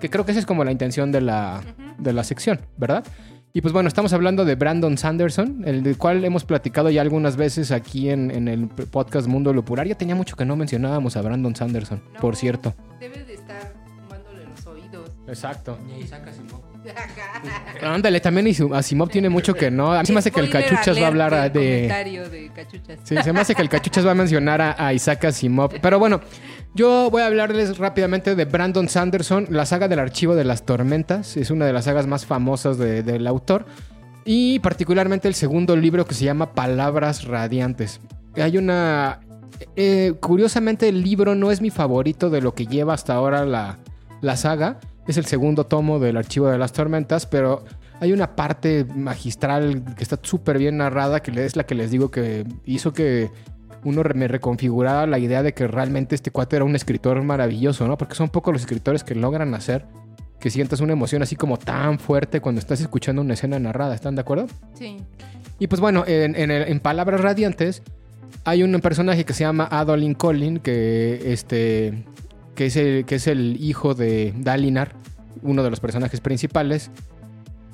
Que 0.00 0.08
creo 0.10 0.24
que 0.24 0.32
esa 0.32 0.40
es 0.40 0.46
como 0.46 0.64
la 0.64 0.72
intención 0.72 1.12
de 1.12 1.20
la, 1.20 1.60
de 1.98 2.12
la 2.12 2.24
sección, 2.24 2.60
¿verdad? 2.76 3.04
Y 3.52 3.62
pues 3.62 3.72
bueno, 3.72 3.88
estamos 3.88 4.12
hablando 4.12 4.44
de 4.44 4.54
Brandon 4.54 4.96
Sanderson, 4.96 5.62
el 5.66 5.82
del 5.82 5.98
cual 5.98 6.24
hemos 6.24 6.44
platicado 6.44 6.88
ya 6.88 7.02
algunas 7.02 7.36
veces 7.36 7.72
aquí 7.72 8.08
en, 8.08 8.30
en 8.30 8.46
el 8.46 8.68
podcast 8.68 9.26
Mundo 9.26 9.52
Lupular. 9.52 9.86
Ya 9.88 9.96
tenía 9.96 10.14
mucho 10.14 10.36
que 10.36 10.44
no 10.44 10.54
mencionábamos 10.54 11.16
a 11.16 11.22
Brandon 11.22 11.56
Sanderson, 11.56 12.00
No, 12.14 12.20
por 12.20 12.36
cierto. 12.36 12.74
Debes 13.00 13.26
de 13.26 13.34
estar 13.34 13.74
fumándole 14.04 14.44
los 14.46 14.66
oídos. 14.66 15.10
Exacto. 15.26 15.78
Y 15.88 16.04
Isaac 16.04 16.28
Asimov. 16.28 16.69
Ándale, 17.82 18.20
también 18.20 18.46
Asimov 18.74 19.08
tiene 19.08 19.28
mucho 19.28 19.54
que 19.54 19.70
no. 19.70 19.92
A 19.92 20.00
mí 20.00 20.06
se 20.06 20.12
me 20.12 20.18
hace 20.20 20.30
que 20.30 20.40
el 20.40 20.50
Cachuchas 20.50 20.98
va 20.98 21.04
a 21.04 21.06
hablar 21.08 21.52
del 21.52 21.52
de... 21.52 22.28
de 22.30 22.50
Cachuchas. 22.54 22.98
Sí, 23.04 23.16
se 23.22 23.32
me 23.32 23.40
hace 23.40 23.54
que 23.54 23.62
el 23.62 23.68
Cachuchas 23.68 24.06
va 24.06 24.12
a 24.12 24.14
mencionar 24.14 24.60
a, 24.60 24.74
a 24.86 24.92
Isaac 24.94 25.24
Asimov. 25.26 25.80
Pero 25.80 25.98
bueno, 25.98 26.20
yo 26.74 27.08
voy 27.10 27.22
a 27.22 27.26
hablarles 27.26 27.78
rápidamente 27.78 28.34
de 28.34 28.44
Brandon 28.44 28.88
Sanderson. 28.88 29.46
La 29.50 29.66
saga 29.66 29.88
del 29.88 29.98
Archivo 29.98 30.34
de 30.34 30.44
las 30.44 30.64
Tormentas 30.64 31.36
es 31.36 31.50
una 31.50 31.66
de 31.66 31.72
las 31.72 31.84
sagas 31.84 32.06
más 32.06 32.26
famosas 32.26 32.78
de- 32.78 33.02
del 33.02 33.26
autor. 33.26 33.66
Y 34.24 34.58
particularmente 34.60 35.28
el 35.28 35.34
segundo 35.34 35.76
libro 35.76 36.06
que 36.06 36.14
se 36.14 36.24
llama 36.24 36.52
Palabras 36.52 37.24
Radiantes. 37.24 38.00
Hay 38.36 38.58
una... 38.58 39.20
eh, 39.76 40.14
curiosamente 40.20 40.88
el 40.88 41.02
libro 41.02 41.34
no 41.34 41.50
es 41.50 41.60
mi 41.60 41.70
favorito 41.70 42.30
de 42.30 42.40
lo 42.40 42.54
que 42.54 42.66
lleva 42.66 42.94
hasta 42.94 43.14
ahora 43.14 43.44
la, 43.44 43.78
la 44.20 44.36
saga. 44.36 44.78
Es 45.06 45.16
el 45.16 45.24
segundo 45.24 45.66
tomo 45.66 45.98
del 45.98 46.16
Archivo 46.16 46.48
de 46.48 46.58
las 46.58 46.72
Tormentas, 46.72 47.26
pero 47.26 47.64
hay 48.00 48.12
una 48.12 48.36
parte 48.36 48.84
magistral 48.84 49.84
que 49.96 50.02
está 50.02 50.18
súper 50.22 50.58
bien 50.58 50.76
narrada, 50.78 51.20
que 51.20 51.44
es 51.44 51.56
la 51.56 51.64
que 51.64 51.74
les 51.74 51.90
digo 51.90 52.10
que 52.10 52.46
hizo 52.64 52.92
que 52.92 53.30
uno 53.82 54.02
me 54.14 54.28
reconfigurara 54.28 55.06
la 55.06 55.18
idea 55.18 55.42
de 55.42 55.54
que 55.54 55.66
realmente 55.66 56.14
este 56.14 56.30
cuate 56.30 56.56
era 56.56 56.64
un 56.64 56.76
escritor 56.76 57.22
maravilloso, 57.22 57.88
¿no? 57.88 57.96
Porque 57.96 58.14
son 58.14 58.28
pocos 58.28 58.52
los 58.52 58.62
escritores 58.62 59.04
que 59.04 59.14
logran 59.14 59.54
hacer 59.54 59.86
que 60.38 60.50
sientas 60.50 60.80
una 60.80 60.94
emoción 60.94 61.22
así 61.22 61.36
como 61.36 61.58
tan 61.58 61.98
fuerte 61.98 62.40
cuando 62.40 62.60
estás 62.60 62.80
escuchando 62.80 63.20
una 63.20 63.34
escena 63.34 63.58
narrada, 63.58 63.94
¿están 63.94 64.14
de 64.14 64.22
acuerdo? 64.22 64.46
Sí. 64.74 64.96
Y 65.58 65.66
pues 65.66 65.80
bueno, 65.80 66.04
en, 66.06 66.34
en 66.34 66.80
Palabras 66.80 67.20
Radiantes 67.20 67.82
hay 68.44 68.62
un 68.62 68.72
personaje 68.80 69.24
que 69.24 69.32
se 69.34 69.44
llama 69.44 69.68
Adolin 69.70 70.14
Collin, 70.14 70.58
que, 70.58 71.32
este, 71.32 72.04
que, 72.60 72.66
es 72.66 72.76
el, 72.76 73.06
que 73.06 73.14
es 73.14 73.26
el 73.26 73.56
hijo 73.58 73.94
de 73.94 74.34
Dalinar, 74.36 74.92
uno 75.42 75.62
de 75.62 75.70
los 75.70 75.80
personajes 75.80 76.20
principales, 76.20 76.90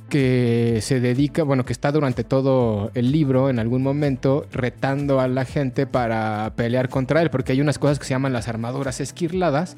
que 0.09 0.79
se 0.81 1.01
dedica, 1.01 1.43
bueno, 1.43 1.65
que 1.65 1.73
está 1.73 1.91
durante 1.91 2.23
todo 2.23 2.93
el 2.95 3.11
libro 3.11 3.51
en 3.51 3.59
algún 3.59 3.83
momento 3.83 4.47
retando 4.53 5.19
a 5.19 5.27
la 5.27 5.45
gente 5.45 5.89
para 5.89 6.53
pelear 6.55 6.89
contra 6.89 7.21
él, 7.21 7.31
porque 7.31 7.51
hay 7.51 7.61
unas 7.61 7.81
cosas 7.81 7.99
que 7.99 8.05
se 8.05 8.11
llaman 8.11 8.33
las 8.33 8.47
armaduras 8.47 9.01
esquirladas, 9.01 9.77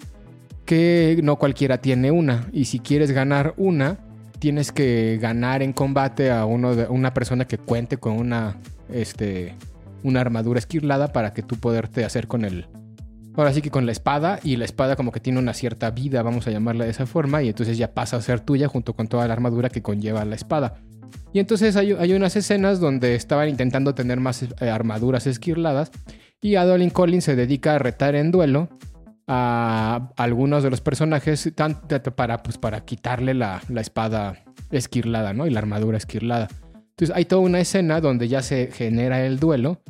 que 0.66 1.18
no 1.22 1.36
cualquiera 1.36 1.78
tiene 1.78 2.10
una, 2.10 2.46
y 2.52 2.66
si 2.66 2.78
quieres 2.78 3.10
ganar 3.10 3.54
una, 3.56 3.96
tienes 4.40 4.72
que 4.72 5.18
ganar 5.22 5.62
en 5.62 5.72
combate 5.72 6.30
a 6.30 6.44
uno 6.44 6.76
de, 6.76 6.86
una 6.86 7.14
persona 7.14 7.46
que 7.46 7.56
cuente 7.56 7.96
con 7.96 8.12
una, 8.12 8.58
este, 8.92 9.54
una 10.02 10.20
armadura 10.20 10.58
esquirlada 10.58 11.14
para 11.14 11.32
que 11.32 11.42
tú 11.42 11.56
poderte 11.56 12.04
hacer 12.04 12.28
con 12.28 12.44
el, 12.44 12.66
ahora 13.38 13.52
sí 13.52 13.62
que 13.62 13.70
con 13.70 13.86
la 13.86 13.92
espada 13.92 14.40
y 14.42 14.56
la 14.56 14.64
espada 14.64 14.96
como 14.96 15.12
que 15.12 15.20
tiene 15.20 15.38
una 15.38 15.54
cierta 15.54 15.90
vida, 15.90 16.22
vamos 16.22 16.46
a 16.46 16.50
llamarla 16.50 16.84
de 16.84 16.90
esa 16.90 17.06
forma, 17.06 17.42
y 17.42 17.48
entonces 17.48 17.78
ya 17.78 17.94
pasa 17.94 18.16
a 18.16 18.20
ser 18.20 18.40
tuya 18.40 18.66
junto 18.66 18.94
con 18.94 19.06
toda 19.06 19.26
la 19.28 19.32
armadura 19.32 19.68
que 19.68 19.80
conlleva 19.80 20.24
la 20.24 20.34
espada. 20.34 20.80
Y 21.32 21.38
entonces 21.38 21.76
hay, 21.76 22.12
unas 22.12 22.36
escenas 22.36 22.80
donde 22.80 23.14
estaban 23.14 23.48
intentando 23.48 23.94
tener 23.94 24.18
más 24.18 24.42
eh, 24.42 24.70
armaduras 24.70 25.26
esquirladas 25.26 25.92
y 26.40 26.56
Adolin 26.56 26.90
Collins 26.90 27.24
se 27.24 27.36
dedica 27.36 27.76
a 27.76 27.78
retar 27.78 28.14
en 28.14 28.30
duelo 28.30 28.68
a 29.26 30.10
algunos 30.16 30.62
de 30.62 30.70
los 30.70 30.80
personajes 30.80 31.52
tanto 31.54 32.16
para, 32.16 32.42
pues, 32.42 32.58
para 32.58 32.80
quitarle 32.80 33.34
la, 33.34 33.62
la 33.68 33.80
espada 33.80 34.38
esquirlada, 34.70 35.32
¿no? 35.32 35.46
Y 35.46 35.50
la 35.50 35.60
armadura 35.60 35.98
esquirlada. 35.98 36.48
Entonces 36.74 37.14
hay 37.14 37.26
toda 37.26 37.42
una 37.42 37.60
escena 37.60 38.00
donde 38.00 38.26
ya 38.26 38.42
se 38.42 38.70
genera 38.72 39.24
el 39.24 39.38
duelo 39.38 39.80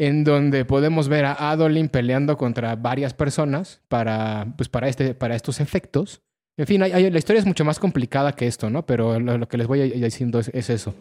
en 0.00 0.24
donde 0.24 0.64
podemos 0.64 1.08
ver 1.08 1.26
a 1.26 1.50
Adolin 1.50 1.90
peleando 1.90 2.38
contra 2.38 2.74
varias 2.74 3.12
personas 3.12 3.82
para, 3.86 4.46
pues 4.56 4.70
para, 4.70 4.88
este, 4.88 5.12
para 5.12 5.36
estos 5.36 5.60
efectos. 5.60 6.22
En 6.56 6.66
fin, 6.66 6.80
la 6.80 7.18
historia 7.18 7.38
es 7.38 7.44
mucho 7.44 7.66
más 7.66 7.78
complicada 7.78 8.32
que 8.32 8.46
esto, 8.46 8.70
¿no? 8.70 8.86
Pero 8.86 9.20
lo, 9.20 9.46
que 9.46 9.58
les 9.58 9.66
voy 9.66 9.90
diciendo 9.90 10.38
es, 10.38 10.48
es, 10.54 10.70
eso. 10.70 10.94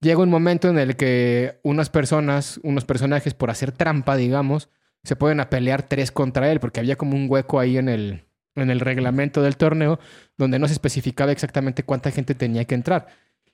Llega 0.00 0.22
un 0.22 0.30
momento 0.30 0.70
en 0.70 0.78
el 0.78 0.96
que 0.96 1.60
unas 1.62 1.90
personas, 1.90 2.58
unos 2.62 2.86
personajes, 2.86 3.34
por 3.34 3.50
hacer 3.50 3.70
trampa, 3.70 4.16
digamos, 4.16 4.70
se 5.04 5.14
pueden 5.14 5.40
a 5.40 5.50
pelear 5.50 5.82
tres 5.82 6.10
contra 6.10 6.50
él, 6.50 6.58
porque 6.58 6.80
había 6.80 6.96
como 6.96 7.16
un 7.16 7.26
hueco 7.28 7.60
ahí 7.60 7.76
en 7.76 7.90
el, 7.90 8.24
en 8.54 8.70
el 8.70 8.80
reglamento 8.80 9.42
del 9.42 9.58
torneo 9.58 10.00
donde 10.38 10.58
no 10.58 10.68
se 10.68 10.72
especificaba 10.72 11.32
exactamente 11.32 11.82
cuánta 11.82 12.10
gente 12.10 12.34
tenía 12.34 12.64
que 12.64 12.76
entrar. 12.76 13.08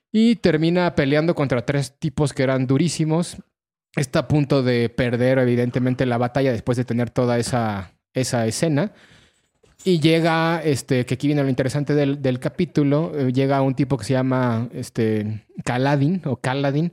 Y 0.09 0.37
termina 0.37 0.95
peleando 0.95 1.35
contra 1.35 1.65
tres 1.65 1.99
tipos 1.99 2.31
que 2.31 2.43
eran 2.43 2.65
durísimos 2.65 3.39
está 3.95 4.19
a 4.19 4.27
punto 4.27 4.63
de 4.63 4.89
perder 4.89 5.39
evidentemente 5.39 6.05
la 6.05 6.17
batalla 6.17 6.51
después 6.51 6.77
de 6.77 6.85
tener 6.85 7.09
toda 7.09 7.37
esa, 7.37 7.93
esa 8.13 8.45
escena. 8.45 8.93
Y 9.83 9.99
llega, 9.99 10.61
este, 10.63 11.05
que 11.05 11.13
aquí 11.13 11.27
viene 11.27 11.43
lo 11.43 11.49
interesante 11.49 11.93
del, 11.93 12.39
capítulo, 12.39 13.11
eh, 13.15 13.31
llega 13.31 13.61
un 13.61 13.75
tipo 13.75 13.97
que 13.97 14.05
se 14.05 14.13
llama 14.13 14.67
este, 14.73 15.45
Kaladin 15.63 16.23
o 16.25 16.37
Kaladin. 16.37 16.91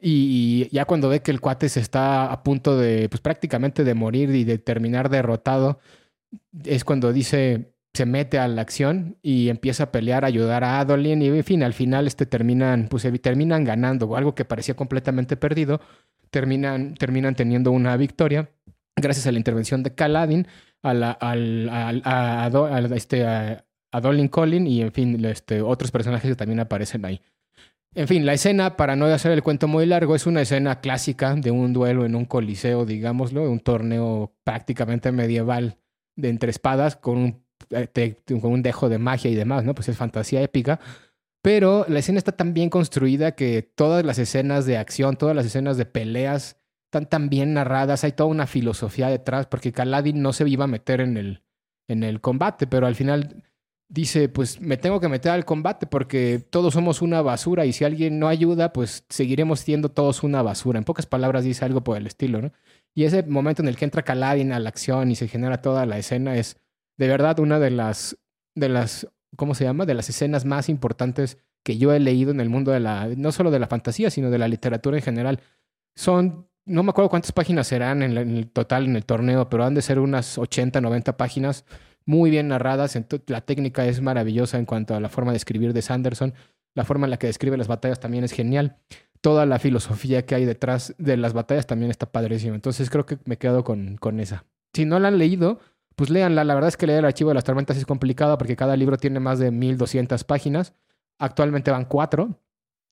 Y, 0.00 0.68
ya 0.70 0.84
cuando 0.84 1.08
ve 1.08 1.20
que 1.20 1.32
el 1.32 1.40
cuate 1.40 1.68
se 1.68 1.80
está 1.80 2.30
a 2.30 2.44
punto 2.44 2.78
de, 2.78 3.08
pues 3.08 3.20
prácticamente 3.20 3.82
de 3.82 3.94
morir 3.94 4.30
y 4.30 4.44
de 4.44 4.58
terminar 4.58 5.08
derrotado, 5.10 5.80
es 6.64 6.84
cuando 6.84 7.12
dice, 7.12 7.72
se 7.92 8.06
mete 8.06 8.38
a 8.38 8.46
la 8.46 8.62
acción 8.62 9.16
y 9.20 9.48
empieza 9.48 9.84
a 9.84 9.90
pelear, 9.92 10.24
a 10.24 10.28
ayudar 10.28 10.62
a 10.62 10.78
Adolin. 10.78 11.20
Y 11.20 11.26
en 11.26 11.42
fin, 11.42 11.64
al 11.64 11.74
final 11.74 12.06
este 12.06 12.24
terminan, 12.24 12.86
pues, 12.88 13.04
terminan 13.20 13.64
ganando, 13.64 14.14
algo 14.16 14.36
que 14.36 14.44
parecía 14.44 14.76
completamente 14.76 15.36
perdido 15.36 15.80
terminan, 16.30 16.94
terminan 16.94 17.34
teniendo 17.34 17.72
una 17.72 17.96
victoria 17.96 18.50
gracias 19.00 19.26
a 19.26 19.32
la 19.32 19.38
intervención 19.38 19.82
de 19.82 19.94
Kaladin, 19.94 20.46
a, 20.82 20.94
la, 20.94 21.12
al, 21.12 21.68
a, 21.70 22.46
a, 22.46 22.80
este, 22.94 23.24
a, 23.26 23.64
Dolin 24.00 24.28
Collin 24.28 24.66
y, 24.66 24.82
en 24.82 24.92
fin, 24.92 25.24
este, 25.24 25.62
otros 25.62 25.90
personajes 25.90 26.30
que 26.30 26.36
también 26.36 26.60
aparecen 26.60 27.04
ahí. 27.04 27.20
En 27.94 28.06
fin, 28.06 28.26
la 28.26 28.34
escena, 28.34 28.76
para 28.76 28.96
no 28.96 29.06
hacer 29.06 29.32
el 29.32 29.42
cuento 29.42 29.66
muy 29.66 29.86
largo, 29.86 30.14
es 30.14 30.26
una 30.26 30.42
escena 30.42 30.80
clásica 30.80 31.34
de 31.34 31.50
un 31.50 31.72
duelo 31.72 32.04
en 32.04 32.14
un 32.14 32.26
coliseo, 32.26 32.84
digámoslo, 32.84 33.50
un 33.50 33.60
torneo 33.60 34.34
prácticamente 34.44 35.10
medieval 35.10 35.78
de 36.14 36.28
entre 36.28 36.50
espadas 36.50 36.96
con 36.96 37.16
un, 37.18 37.42
eh, 37.70 38.16
con 38.40 38.52
un 38.52 38.62
dejo 38.62 38.88
de 38.88 38.98
magia 38.98 39.30
y 39.30 39.34
demás, 39.34 39.64
¿no? 39.64 39.74
Pues 39.74 39.88
es 39.88 39.96
fantasía 39.96 40.42
épica. 40.42 40.80
Pero 41.48 41.86
la 41.88 42.00
escena 42.00 42.18
está 42.18 42.32
tan 42.32 42.52
bien 42.52 42.68
construida 42.68 43.32
que 43.32 43.62
todas 43.62 44.04
las 44.04 44.18
escenas 44.18 44.66
de 44.66 44.76
acción, 44.76 45.16
todas 45.16 45.34
las 45.34 45.46
escenas 45.46 45.78
de 45.78 45.86
peleas 45.86 46.60
están 46.88 47.08
tan 47.08 47.30
bien 47.30 47.54
narradas, 47.54 48.04
hay 48.04 48.12
toda 48.12 48.28
una 48.28 48.46
filosofía 48.46 49.08
detrás, 49.08 49.46
porque 49.46 49.72
Kaladin 49.72 50.20
no 50.20 50.34
se 50.34 50.46
iba 50.46 50.64
a 50.64 50.66
meter 50.66 51.00
en 51.00 51.16
el, 51.16 51.42
en 51.88 52.02
el 52.02 52.20
combate, 52.20 52.66
pero 52.66 52.86
al 52.86 52.94
final 52.94 53.44
dice, 53.88 54.28
pues 54.28 54.60
me 54.60 54.76
tengo 54.76 55.00
que 55.00 55.08
meter 55.08 55.32
al 55.32 55.46
combate 55.46 55.86
porque 55.86 56.38
todos 56.50 56.74
somos 56.74 57.00
una 57.00 57.22
basura 57.22 57.64
y 57.64 57.72
si 57.72 57.82
alguien 57.84 58.18
no 58.18 58.28
ayuda, 58.28 58.74
pues 58.74 59.06
seguiremos 59.08 59.60
siendo 59.60 59.88
todos 59.88 60.22
una 60.22 60.42
basura. 60.42 60.78
En 60.78 60.84
pocas 60.84 61.06
palabras 61.06 61.44
dice 61.44 61.64
algo 61.64 61.82
por 61.82 61.96
el 61.96 62.06
estilo, 62.06 62.42
¿no? 62.42 62.52
Y 62.94 63.04
ese 63.04 63.22
momento 63.22 63.62
en 63.62 63.68
el 63.68 63.76
que 63.78 63.86
entra 63.86 64.02
Kaladin 64.02 64.52
a 64.52 64.60
la 64.60 64.68
acción 64.68 65.10
y 65.10 65.14
se 65.14 65.28
genera 65.28 65.62
toda 65.62 65.86
la 65.86 65.96
escena 65.96 66.36
es 66.36 66.60
de 66.98 67.08
verdad 67.08 67.38
una 67.38 67.58
de 67.58 67.70
las, 67.70 68.18
de 68.54 68.68
las 68.68 69.08
¿cómo 69.36 69.54
se 69.54 69.64
llama? 69.64 69.86
De 69.86 69.94
las 69.94 70.08
escenas 70.08 70.44
más 70.44 70.68
importantes 70.68 71.38
que 71.62 71.78
yo 71.78 71.92
he 71.92 72.00
leído 72.00 72.30
en 72.30 72.40
el 72.40 72.48
mundo 72.48 72.72
de 72.72 72.80
la, 72.80 73.08
no 73.16 73.32
solo 73.32 73.50
de 73.50 73.58
la 73.58 73.66
fantasía, 73.66 74.10
sino 74.10 74.30
de 74.30 74.38
la 74.38 74.48
literatura 74.48 74.96
en 74.96 75.02
general. 75.02 75.40
Son, 75.94 76.48
no 76.64 76.82
me 76.82 76.90
acuerdo 76.90 77.10
cuántas 77.10 77.32
páginas 77.32 77.66
serán 77.66 78.02
en, 78.02 78.16
el 78.16 78.50
total 78.50 78.86
en 78.86 78.96
el 78.96 79.04
torneo, 79.04 79.48
pero 79.48 79.64
han 79.64 79.74
de 79.74 79.82
ser 79.82 79.98
unas 79.98 80.38
80, 80.38 80.80
90 80.80 81.16
páginas 81.16 81.64
muy 82.04 82.30
bien 82.30 82.48
narradas. 82.48 82.98
La 83.26 83.40
técnica 83.42 83.84
es 83.86 84.00
maravillosa 84.00 84.58
en 84.58 84.64
cuanto 84.64 84.94
a 84.94 85.00
la 85.00 85.08
forma 85.08 85.32
de 85.32 85.36
escribir 85.36 85.72
de 85.72 85.82
Sanderson. 85.82 86.34
La 86.74 86.84
forma 86.84 87.06
en 87.06 87.10
la 87.10 87.18
que 87.18 87.26
describe 87.26 87.56
las 87.56 87.68
batallas 87.68 88.00
también 88.00 88.24
es 88.24 88.32
genial. 88.32 88.76
Toda 89.20 89.46
la 89.46 89.58
filosofía 89.58 90.24
que 90.24 90.36
hay 90.36 90.44
detrás 90.44 90.94
de 90.98 91.16
las 91.16 91.32
batallas 91.32 91.66
también 91.66 91.90
está 91.90 92.10
padrísima. 92.10 92.54
Entonces 92.54 92.88
creo 92.88 93.04
que 93.04 93.18
me 93.24 93.36
quedo 93.36 93.64
con, 93.64 93.96
con 93.96 94.20
esa. 94.20 94.44
Si 94.72 94.84
no 94.84 94.98
la 95.00 95.08
han 95.08 95.18
leído, 95.18 95.58
pues 95.98 96.10
léanla. 96.10 96.44
La 96.44 96.54
verdad 96.54 96.68
es 96.68 96.76
que 96.76 96.86
leer 96.86 97.00
el 97.00 97.06
archivo 97.06 97.30
de 97.30 97.34
las 97.34 97.42
tormentas 97.42 97.76
es 97.76 97.84
complicado 97.84 98.38
porque 98.38 98.54
cada 98.54 98.76
libro 98.76 98.96
tiene 98.96 99.18
más 99.18 99.40
de 99.40 99.50
1200 99.50 100.22
páginas. 100.22 100.72
Actualmente 101.18 101.72
van 101.72 101.86
cuatro. 101.86 102.40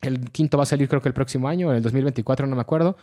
El 0.01 0.33
quinto 0.33 0.57
va 0.57 0.65
a 0.65 0.67
salir 0.67 0.89
creo 0.89 1.01
que 1.01 1.09
el 1.09 1.15
próximo 1.15 1.47
año, 1.47 1.71
en 1.71 1.77
el 1.77 1.83
2024, 1.85 2.49
no 2.49 2.57
me 2.57 2.63
acuerdo. 2.63 2.97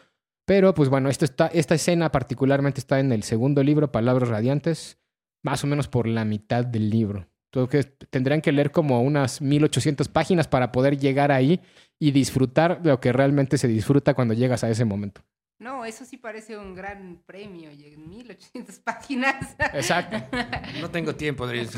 Pero 0.45 0.73
pues 0.73 0.89
bueno, 0.89 1.09
esta 1.09 1.47
escena 1.47 2.11
particularmente 2.11 2.81
está 2.81 2.99
en 2.99 3.13
el 3.13 3.23
segundo 3.23 3.63
libro, 3.63 3.93
Palabras 3.93 4.27
Radiantes, 4.27 4.99
más 5.41 5.63
o 5.63 5.67
menos 5.67 5.87
por 5.87 6.05
la 6.05 6.25
mitad 6.25 6.65
del 6.65 6.89
libro. 6.89 7.29
Entonces 7.53 7.93
tendrían 8.09 8.41
que 8.41 8.51
leer 8.51 8.71
como 8.71 9.01
unas 9.01 9.41
1800 9.41 10.09
páginas 10.09 10.49
para 10.49 10.73
poder 10.73 10.97
llegar 10.97 11.31
ahí 11.31 11.61
y 11.97 12.11
disfrutar 12.11 12.81
de 12.81 12.89
lo 12.89 12.99
que 12.99 13.13
realmente 13.13 13.57
se 13.57 13.69
disfruta 13.69 14.13
cuando 14.13 14.33
llegas 14.33 14.65
a 14.65 14.69
ese 14.69 14.83
momento. 14.83 15.21
No, 15.63 15.85
eso 15.85 16.03
sí 16.03 16.17
parece 16.17 16.57
un 16.57 16.75
gran 16.75 17.23
premio, 17.25 17.69
1800 17.71 18.79
páginas. 18.83 19.55
Exacto. 19.73 20.17
No 20.81 20.89
tengo 20.89 21.15
tiempo, 21.15 21.47
Dries. 21.47 21.71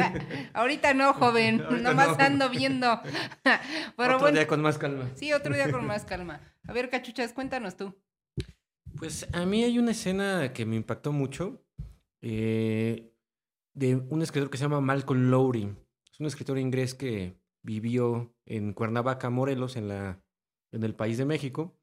Ahorita 0.54 0.92
no, 0.94 1.12
joven, 1.12 1.62
nomás 1.82 2.18
ando 2.18 2.50
viendo. 2.50 3.00
otro 3.96 4.32
día 4.32 4.48
con 4.48 4.60
más 4.60 4.78
calma. 4.78 5.08
Sí, 5.14 5.32
otro 5.32 5.54
día 5.54 5.70
con 5.70 5.86
más 5.86 6.04
calma. 6.04 6.40
A 6.66 6.72
ver, 6.72 6.90
cachuchas, 6.90 7.32
cuéntanos 7.32 7.76
tú. 7.76 7.94
Pues 8.96 9.28
a 9.32 9.46
mí 9.46 9.62
hay 9.62 9.78
una 9.78 9.92
escena 9.92 10.52
que 10.52 10.66
me 10.66 10.74
impactó 10.74 11.12
mucho 11.12 11.64
eh, 12.20 13.12
de 13.74 13.94
un 13.94 14.22
escritor 14.22 14.50
que 14.50 14.58
se 14.58 14.64
llama 14.64 14.80
Malcolm 14.80 15.30
Lowry. 15.30 15.76
Es 16.10 16.18
un 16.18 16.26
escritor 16.26 16.58
inglés 16.58 16.94
que 16.94 17.38
vivió 17.62 18.34
en 18.46 18.72
Cuernavaca, 18.72 19.30
Morelos, 19.30 19.76
en, 19.76 19.88
la, 19.88 20.20
en 20.72 20.82
el 20.82 20.96
país 20.96 21.18
de 21.18 21.26
México 21.26 21.77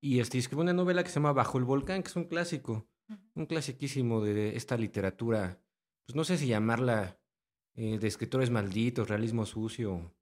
y 0.00 0.20
este, 0.20 0.38
escribió 0.38 0.62
una 0.62 0.72
novela 0.72 1.02
que 1.02 1.10
se 1.10 1.16
llama 1.16 1.32
Bajo 1.32 1.58
el 1.58 1.64
Volcán, 1.64 2.02
que 2.02 2.08
es 2.08 2.16
un 2.16 2.24
clásico, 2.24 2.88
un 3.34 3.46
clasiquísimo 3.46 4.22
de 4.22 4.56
esta 4.56 4.76
literatura, 4.76 5.60
pues 6.06 6.16
no 6.16 6.24
sé 6.24 6.38
si 6.38 6.46
llamarla 6.46 7.20
eh, 7.74 7.98
de 7.98 8.08
escritores 8.08 8.50
malditos, 8.50 9.08
realismo 9.08 9.44
sucio, 9.44 10.14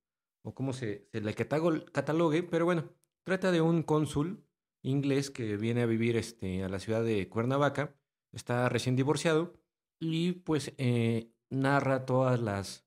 o 0.42 0.54
cómo 0.54 0.72
se, 0.72 1.08
se 1.12 1.20
la 1.20 1.32
catalogue, 1.32 2.42
pero 2.42 2.64
bueno, 2.64 2.90
trata 3.22 3.52
de 3.52 3.60
un 3.60 3.82
cónsul 3.82 4.44
inglés 4.82 5.30
que 5.30 5.56
viene 5.56 5.82
a 5.82 5.86
vivir 5.86 6.16
este, 6.16 6.64
a 6.64 6.68
la 6.68 6.80
ciudad 6.80 7.04
de 7.04 7.28
Cuernavaca, 7.28 7.94
está 8.32 8.68
recién 8.68 8.96
divorciado 8.96 9.54
y 10.00 10.32
pues 10.32 10.72
eh, 10.78 11.32
narra 11.50 12.04
todas 12.06 12.40
las 12.40 12.86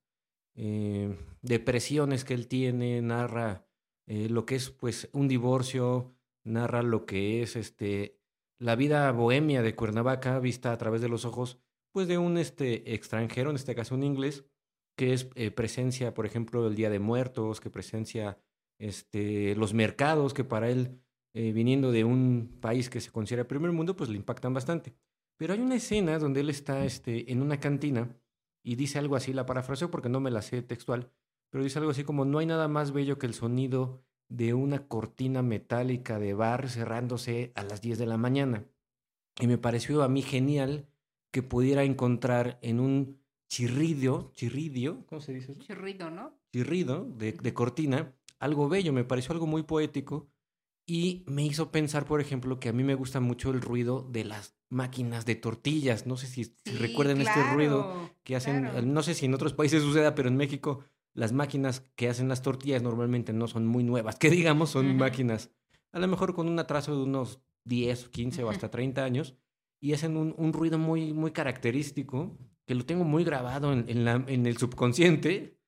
eh, 0.54 1.16
depresiones 1.42 2.24
que 2.24 2.34
él 2.34 2.48
tiene, 2.48 3.00
narra 3.02 3.66
lo 4.04 4.44
que 4.44 4.56
es 4.56 4.68
pues 4.68 5.08
un 5.14 5.26
divorcio, 5.26 6.14
narra 6.44 6.82
lo 6.82 7.06
que 7.06 7.42
es 7.42 7.56
este 7.56 8.18
la 8.58 8.76
vida 8.76 9.10
bohemia 9.10 9.62
de 9.62 9.74
Cuernavaca 9.74 10.38
vista 10.38 10.72
a 10.72 10.78
través 10.78 11.00
de 11.00 11.08
los 11.08 11.24
ojos 11.24 11.58
pues 11.92 12.08
de 12.08 12.16
un 12.18 12.38
este 12.38 12.94
extranjero, 12.94 13.50
en 13.50 13.56
este 13.56 13.74
caso 13.74 13.94
un 13.94 14.02
inglés, 14.02 14.46
que 14.96 15.12
es 15.12 15.28
eh, 15.34 15.50
presencia, 15.50 16.14
por 16.14 16.26
ejemplo, 16.26 16.66
el 16.66 16.74
Día 16.74 16.88
de 16.90 16.98
Muertos, 16.98 17.60
que 17.60 17.70
presencia 17.70 18.38
este 18.78 19.54
los 19.56 19.74
mercados 19.74 20.32
que 20.32 20.44
para 20.44 20.70
él 20.70 21.02
eh, 21.34 21.52
viniendo 21.52 21.92
de 21.92 22.04
un 22.04 22.58
país 22.60 22.90
que 22.90 23.00
se 23.00 23.10
considera 23.10 23.48
primer 23.48 23.72
mundo, 23.72 23.96
pues 23.96 24.10
le 24.10 24.16
impactan 24.16 24.54
bastante. 24.54 24.94
Pero 25.38 25.54
hay 25.54 25.60
una 25.60 25.76
escena 25.76 26.18
donde 26.18 26.40
él 26.40 26.50
está 26.50 26.84
este, 26.84 27.32
en 27.32 27.42
una 27.42 27.58
cantina 27.58 28.16
y 28.62 28.76
dice 28.76 28.98
algo 28.98 29.16
así, 29.16 29.32
la 29.32 29.46
parafraseo 29.46 29.90
porque 29.90 30.08
no 30.08 30.20
me 30.20 30.30
la 30.30 30.42
sé 30.42 30.62
textual, 30.62 31.10
pero 31.50 31.64
dice 31.64 31.78
algo 31.78 31.90
así 31.90 32.04
como, 32.04 32.24
no 32.24 32.38
hay 32.38 32.46
nada 32.46 32.68
más 32.68 32.92
bello 32.92 33.18
que 33.18 33.26
el 33.26 33.34
sonido 33.34 34.04
de 34.28 34.54
una 34.54 34.86
cortina 34.88 35.42
metálica 35.42 36.18
de 36.18 36.34
bar 36.34 36.68
cerrándose 36.68 37.52
a 37.54 37.62
las 37.62 37.80
10 37.82 37.98
de 37.98 38.06
la 38.06 38.16
mañana. 38.16 38.64
Y 39.40 39.46
me 39.46 39.58
pareció 39.58 40.02
a 40.02 40.08
mí 40.08 40.22
genial 40.22 40.88
que 41.30 41.42
pudiera 41.42 41.84
encontrar 41.84 42.58
en 42.62 42.80
un 42.80 43.22
chirridio, 43.48 44.32
chirridio, 44.34 45.04
¿cómo 45.06 45.20
se 45.20 45.32
dice? 45.34 45.56
Chirrido, 45.58 46.10
¿no? 46.10 46.38
Chirrido 46.52 47.04
de, 47.04 47.32
de 47.32 47.54
cortina, 47.54 48.14
algo 48.38 48.68
bello, 48.68 48.92
me 48.92 49.04
pareció 49.04 49.32
algo 49.32 49.46
muy 49.46 49.62
poético 49.62 50.28
y 50.86 51.22
me 51.26 51.44
hizo 51.44 51.70
pensar, 51.70 52.06
por 52.06 52.20
ejemplo, 52.20 52.58
que 52.58 52.68
a 52.68 52.72
mí 52.72 52.82
me 52.82 52.94
gusta 52.94 53.20
mucho 53.20 53.50
el 53.50 53.60
ruido 53.60 54.02
de 54.10 54.24
las 54.24 54.56
máquinas 54.68 55.24
de 55.26 55.36
tortillas. 55.36 56.06
No 56.06 56.16
sé 56.16 56.26
si, 56.26 56.44
si 56.44 56.54
Sí, 56.64 56.76
recuerdan 56.76 57.20
este 57.20 57.42
ruido 57.54 58.10
que 58.24 58.34
hacen, 58.36 58.62
claro. 58.62 58.82
no 58.82 59.02
sé 59.02 59.14
si 59.14 59.26
en 59.26 59.34
otros 59.34 59.52
países 59.54 59.82
suceda, 59.82 60.14
pero 60.14 60.28
en 60.28 60.36
México 60.36 60.84
las 61.14 61.32
máquinas 61.32 61.80
que 61.96 62.08
hacen 62.08 62.28
las 62.28 62.42
tortillas 62.42 62.82
normalmente 62.82 63.32
no 63.32 63.46
son 63.48 63.66
muy 63.66 63.84
nuevas, 63.84 64.16
que 64.16 64.30
digamos 64.30 64.70
son 64.70 64.86
máquinas 64.96 65.50
a 65.92 65.98
lo 65.98 66.08
mejor 66.08 66.34
con 66.34 66.48
un 66.48 66.58
atraso 66.58 66.96
de 66.96 67.02
unos 67.02 67.42
10, 67.64 68.08
15 68.08 68.42
o 68.44 68.48
hasta 68.50 68.70
30 68.70 69.04
años 69.04 69.36
y 69.80 69.92
hacen 69.92 70.16
un, 70.16 70.34
un 70.38 70.52
ruido 70.52 70.78
muy, 70.78 71.12
muy 71.12 71.32
característico 71.32 72.36
que 72.66 72.74
lo 72.74 72.84
tengo 72.86 73.04
muy 73.04 73.24
grabado 73.24 73.72
en, 73.72 73.84
en 73.88 74.04
la- 74.04 74.24
en 74.26 74.46
el 74.46 74.56
subconsciente 74.56 75.58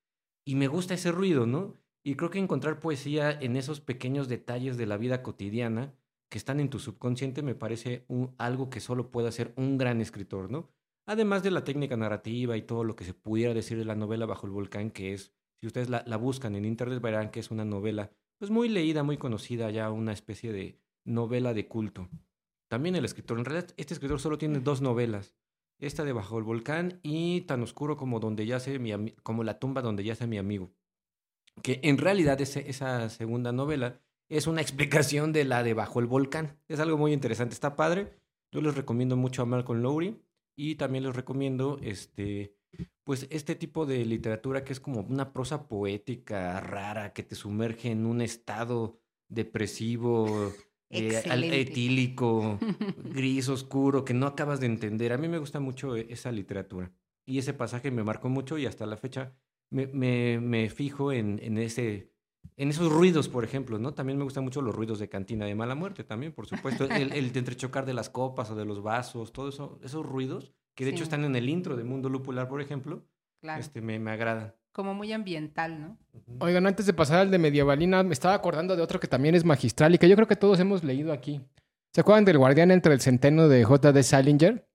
y 0.47 0.55
me 0.55 0.67
gusta 0.69 0.95
ese 0.95 1.13
ruido, 1.13 1.47
¿no? 1.47 1.75
Y 2.03 2.15
creo 2.17 2.31
que 2.31 2.39
encontrar 2.39 2.81
poesía 2.81 3.31
en 3.33 3.57
esos 3.57 3.81
pequeños 3.81 4.29
detalles 4.29 4.77
de 4.77 4.87
la 4.87 4.97
vida 4.97 5.23
cotidiana 5.23 5.95
que 6.31 6.39
están 6.39 6.59
en 6.61 6.69
tu 6.71 6.79
subconsciente 6.79 7.43
me 7.43 7.55
parece 7.55 8.05
un- 8.09 8.35
algo 8.39 8.71
que 8.71 8.81
solo 8.81 9.11
puede 9.11 9.29
hacer 9.29 9.53
un 9.57 9.79
gran 9.79 10.01
escritor, 10.01 10.51
¿no? 10.51 10.74
Además 11.07 11.43
de 11.43 11.51
la 11.51 11.65
técnica 11.65 11.97
narrativa 11.97 12.57
y 12.57 12.63
todo 12.63 12.85
lo 12.85 12.97
que 12.97 13.05
se 13.05 13.15
pudiera 13.15 13.55
decir 13.55 13.77
de 13.79 13.85
la 13.85 13.95
novela 13.95 14.27
Bajo 14.27 14.47
el 14.47 14.53
Volcán, 14.53 14.91
que 14.91 15.13
es, 15.13 15.33
si 15.61 15.67
ustedes 15.67 15.89
la, 15.91 16.17
buscan 16.17 16.57
en 16.57 16.65
internet 16.65 17.01
verán 17.01 17.31
que 17.31 17.41
es 17.41 17.51
una 17.51 17.65
novela 17.65 18.11
pues 18.39 18.51
muy 18.51 18.69
leída, 18.69 19.03
muy 19.03 19.17
conocida, 19.17 19.71
ya 19.71 19.91
una 19.91 20.13
especie 20.13 20.53
de 20.53 20.79
novela 21.05 21.55
de 21.55 21.69
culto. 21.69 22.09
También 22.69 22.97
el 22.97 23.05
escritor, 23.05 23.39
en 23.39 23.45
realidad 23.45 23.73
este 23.77 23.95
escritor 23.95 24.21
solo 24.21 24.39
tiene 24.39 24.61
dos 24.61 24.81
novelas, 24.81 25.35
esta 25.79 26.05
de 26.05 26.13
Bajo 26.13 26.39
el 26.39 26.45
Volcán 26.45 27.01
y 27.03 27.43
Tan 27.43 27.63
oscuro 27.63 27.97
como 27.97 28.21
donde 28.21 28.47
yace 28.47 28.79
mi 28.79 29.13
como 29.23 29.45
la 29.45 29.59
tumba 29.59 29.83
donde 29.83 30.05
yace 30.05 30.27
mi 30.27 30.39
amigo 30.39 30.73
que 31.63 31.81
en 31.83 31.99
realidad 31.99 32.41
esa 32.41 33.09
segunda 33.09 33.53
novela 33.53 34.01
es 34.29 34.47
una 34.47 34.61
explicación 34.61 35.33
de 35.33 35.45
la 35.45 35.63
de 35.63 35.75
Bajo 35.75 36.01
el 36.01 36.07
Volcán. 36.07 36.59
Es 36.69 36.81
algo 36.81 36.97
muy 36.97 37.13
interesante, 37.13 37.55
está 37.55 37.77
padre. 37.77 38.19
Yo 38.51 38.61
les 38.61 38.75
recomiendo 38.75 39.17
mucho 39.17 39.43
a 39.43 39.47
Malcolm 39.47 39.83
Lowry 39.83 40.17
y 40.57 40.77
también 40.77 41.05
les 41.05 41.15
recomiendo 41.17 41.79
este 41.83 42.57
pues 43.05 43.27
este 43.31 43.55
tipo 43.55 43.87
de 43.87 44.05
literatura 44.05 44.65
que 44.65 44.73
es 44.73 44.81
como 44.81 45.01
una 45.03 45.33
prosa 45.33 45.69
poética 45.69 46.59
rara 46.61 47.13
que 47.13 47.23
te 47.23 47.35
sumerge 47.35 47.91
en 47.91 48.07
un 48.07 48.21
estado 48.21 48.99
depresivo, 49.29 50.53
eh, 50.91 51.23
al- 51.29 51.45
etílico, 51.45 52.59
gris 52.97 53.49
oscuro 53.49 54.05
que 54.05 54.15
no 54.15 54.27
acabas 54.27 54.61
de 54.61 54.67
entender. 54.67 55.13
A 55.13 55.19
mí 55.19 55.29
me 55.29 55.39
gusta 55.39 55.61
mucho 55.61 55.97
e- 55.97 56.07
esa 56.11 56.33
literatura 56.33 56.93
y 57.27 57.39
ese 57.39 57.55
pasaje 57.55 57.91
me 57.91 58.05
marcó 58.05 58.29
mucho 58.29 58.59
y 58.59 58.67
hasta 58.67 58.87
la 58.87 58.97
fecha 58.97 59.37
me, 59.71 59.87
me, 59.87 60.41
me 60.41 60.71
fijo 60.71 61.13
en, 61.13 61.39
en, 61.43 61.59
ese, 61.59 62.14
en 62.57 62.71
esos 62.71 62.91
ruidos, 62.93 63.29
por 63.29 63.45
ejemplo, 63.45 63.79
¿no? 63.79 63.95
También 63.95 64.19
me 64.19 64.25
gustan 64.25 64.45
mucho 64.45 64.63
los 64.63 64.75
ruidos 64.75 64.99
de 64.99 65.09
cantina 65.09 65.45
de 65.47 65.55
mala 65.55 65.75
muerte, 65.75 66.05
también, 66.05 66.33
por 66.33 66.47
supuesto. 66.47 66.85
El, 66.85 67.13
el 67.13 67.33
de 67.33 67.39
entrechocar 67.39 67.85
de 67.87 67.95
las 67.95 68.11
copas 68.11 68.51
o 68.51 68.55
de 68.55 68.65
los 68.65 68.83
vasos, 68.83 69.33
todo 69.33 69.49
eso, 69.49 69.79
esos 69.83 70.05
ruidos, 70.07 70.53
que 70.75 70.85
de 70.85 70.91
Sí. 70.91 70.97
hecho 70.97 71.05
están 71.05 71.25
en 71.25 71.35
el 71.37 71.49
intro 71.49 71.77
de 71.77 71.85
Mundo 71.85 72.09
Lupular, 72.09 72.49
por 72.49 72.61
ejemplo, 72.61 73.05
Claro. 73.41 73.61
este, 73.61 73.81
me, 73.81 73.99
me 73.99 74.11
agradan. 74.13 74.55
Como 74.73 74.93
muy 74.95 75.13
ambiental, 75.13 75.81
¿no? 75.81 75.99
Oigan, 76.41 76.67
antes 76.67 76.87
de 76.87 76.93
pasar 76.95 77.19
al 77.21 77.31
de 77.31 77.39
Medievalina, 77.39 78.03
me 78.03 78.13
estaba 78.13 78.35
acordando 78.35 78.75
de 78.75 78.83
otro 78.83 78.99
que 78.99 79.07
también 79.07 79.35
es 79.37 79.45
magistral 79.45 79.95
y 79.95 79.99
que 79.99 80.09
yo 80.09 80.17
creo 80.17 80.27
que 80.27 80.35
todos 80.37 80.59
hemos 80.59 80.83
leído 80.83 81.13
aquí. 81.13 81.41
¿Se 81.93 82.01
acuerdan 82.01 82.25
del 82.25 82.39
Guardián 82.39 82.73
entre 82.73 82.93
el 82.93 83.01
Centeno 83.01 83.49
de 83.49 83.63
J.D. 83.63 84.03
Salinger? 84.03 84.67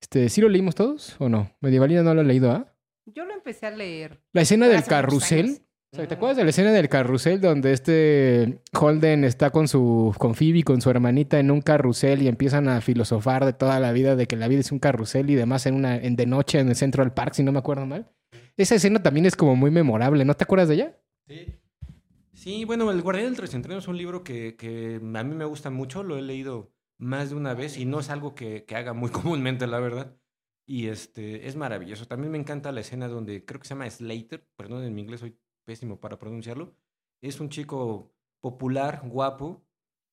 Este, 0.00 0.28
¿Sí 0.28 0.40
lo 0.40 0.48
leímos 0.48 0.74
todos 0.76 1.16
o 1.18 1.28
no? 1.28 1.50
Medievalina 1.60 2.02
no 2.04 2.14
lo 2.14 2.20
he 2.20 2.24
leído, 2.24 2.52
¿ah? 2.52 2.72
Yo 3.06 3.24
lo 3.24 3.34
empecé 3.34 3.66
a 3.66 3.70
leer. 3.72 4.20
La 4.32 4.42
escena 4.42 4.68
del 4.68 4.84
carrusel. 4.84 5.62
O 5.92 5.96
sea, 5.96 6.08
¿Te 6.08 6.14
acuerdas 6.14 6.38
de 6.38 6.44
la 6.44 6.50
escena 6.50 6.72
del 6.72 6.88
carrusel 6.88 7.38
donde 7.38 7.74
este 7.74 8.62
Holden 8.72 9.24
está 9.24 9.50
con 9.50 9.68
su 9.68 10.14
con 10.16 10.34
Phoebe, 10.34 10.62
con 10.62 10.80
su 10.80 10.88
hermanita 10.88 11.38
en 11.38 11.50
un 11.50 11.60
carrusel 11.60 12.22
y 12.22 12.28
empiezan 12.28 12.66
a 12.68 12.80
filosofar 12.80 13.44
de 13.44 13.52
toda 13.52 13.78
la 13.78 13.92
vida 13.92 14.16
de 14.16 14.26
que 14.26 14.36
la 14.36 14.48
vida 14.48 14.60
es 14.60 14.72
un 14.72 14.78
carrusel 14.78 15.28
y 15.28 15.34
demás 15.34 15.66
en 15.66 15.74
una 15.74 15.96
en 15.96 16.16
de 16.16 16.24
noche 16.24 16.60
en 16.60 16.70
el 16.70 16.76
Central 16.76 17.12
Park, 17.12 17.34
si 17.34 17.42
no 17.42 17.52
me 17.52 17.58
acuerdo 17.58 17.84
mal? 17.84 18.10
Esa 18.56 18.76
escena 18.76 19.02
también 19.02 19.26
es 19.26 19.36
como 19.36 19.54
muy 19.54 19.70
memorable, 19.70 20.24
¿no 20.24 20.32
te 20.32 20.44
acuerdas 20.44 20.68
de 20.70 20.76
ella? 20.76 20.98
Sí. 21.28 21.46
Sí, 22.32 22.64
bueno, 22.64 22.90
El 22.90 23.02
Guardián 23.02 23.26
del 23.26 23.36
Tricentenario 23.36 23.80
es 23.80 23.88
un 23.88 23.98
libro 23.98 24.24
que, 24.24 24.56
que 24.56 24.96
a 24.96 25.22
mí 25.24 25.34
me 25.34 25.44
gusta 25.44 25.68
mucho, 25.68 26.02
lo 26.02 26.16
he 26.16 26.22
leído 26.22 26.72
más 26.96 27.28
de 27.28 27.36
una 27.36 27.52
vez 27.52 27.76
y 27.76 27.84
no 27.84 28.00
es 28.00 28.08
algo 28.08 28.34
que, 28.34 28.64
que 28.64 28.76
haga 28.76 28.94
muy 28.94 29.10
comúnmente, 29.10 29.66
la 29.66 29.78
verdad. 29.78 30.16
Y 30.66 30.86
este, 30.86 31.48
es 31.48 31.56
maravilloso. 31.56 32.06
También 32.06 32.32
me 32.32 32.38
encanta 32.38 32.72
la 32.72 32.80
escena 32.80 33.08
donde 33.08 33.44
creo 33.44 33.60
que 33.60 33.68
se 33.68 33.74
llama 33.74 33.90
Slater, 33.90 34.48
perdón, 34.56 34.84
en 34.84 34.94
mi 34.94 35.02
inglés 35.02 35.20
soy 35.20 35.36
pésimo 35.64 36.00
para 36.00 36.18
pronunciarlo. 36.18 36.74
Es 37.20 37.40
un 37.40 37.48
chico 37.48 38.12
popular, 38.40 39.02
guapo 39.08 39.64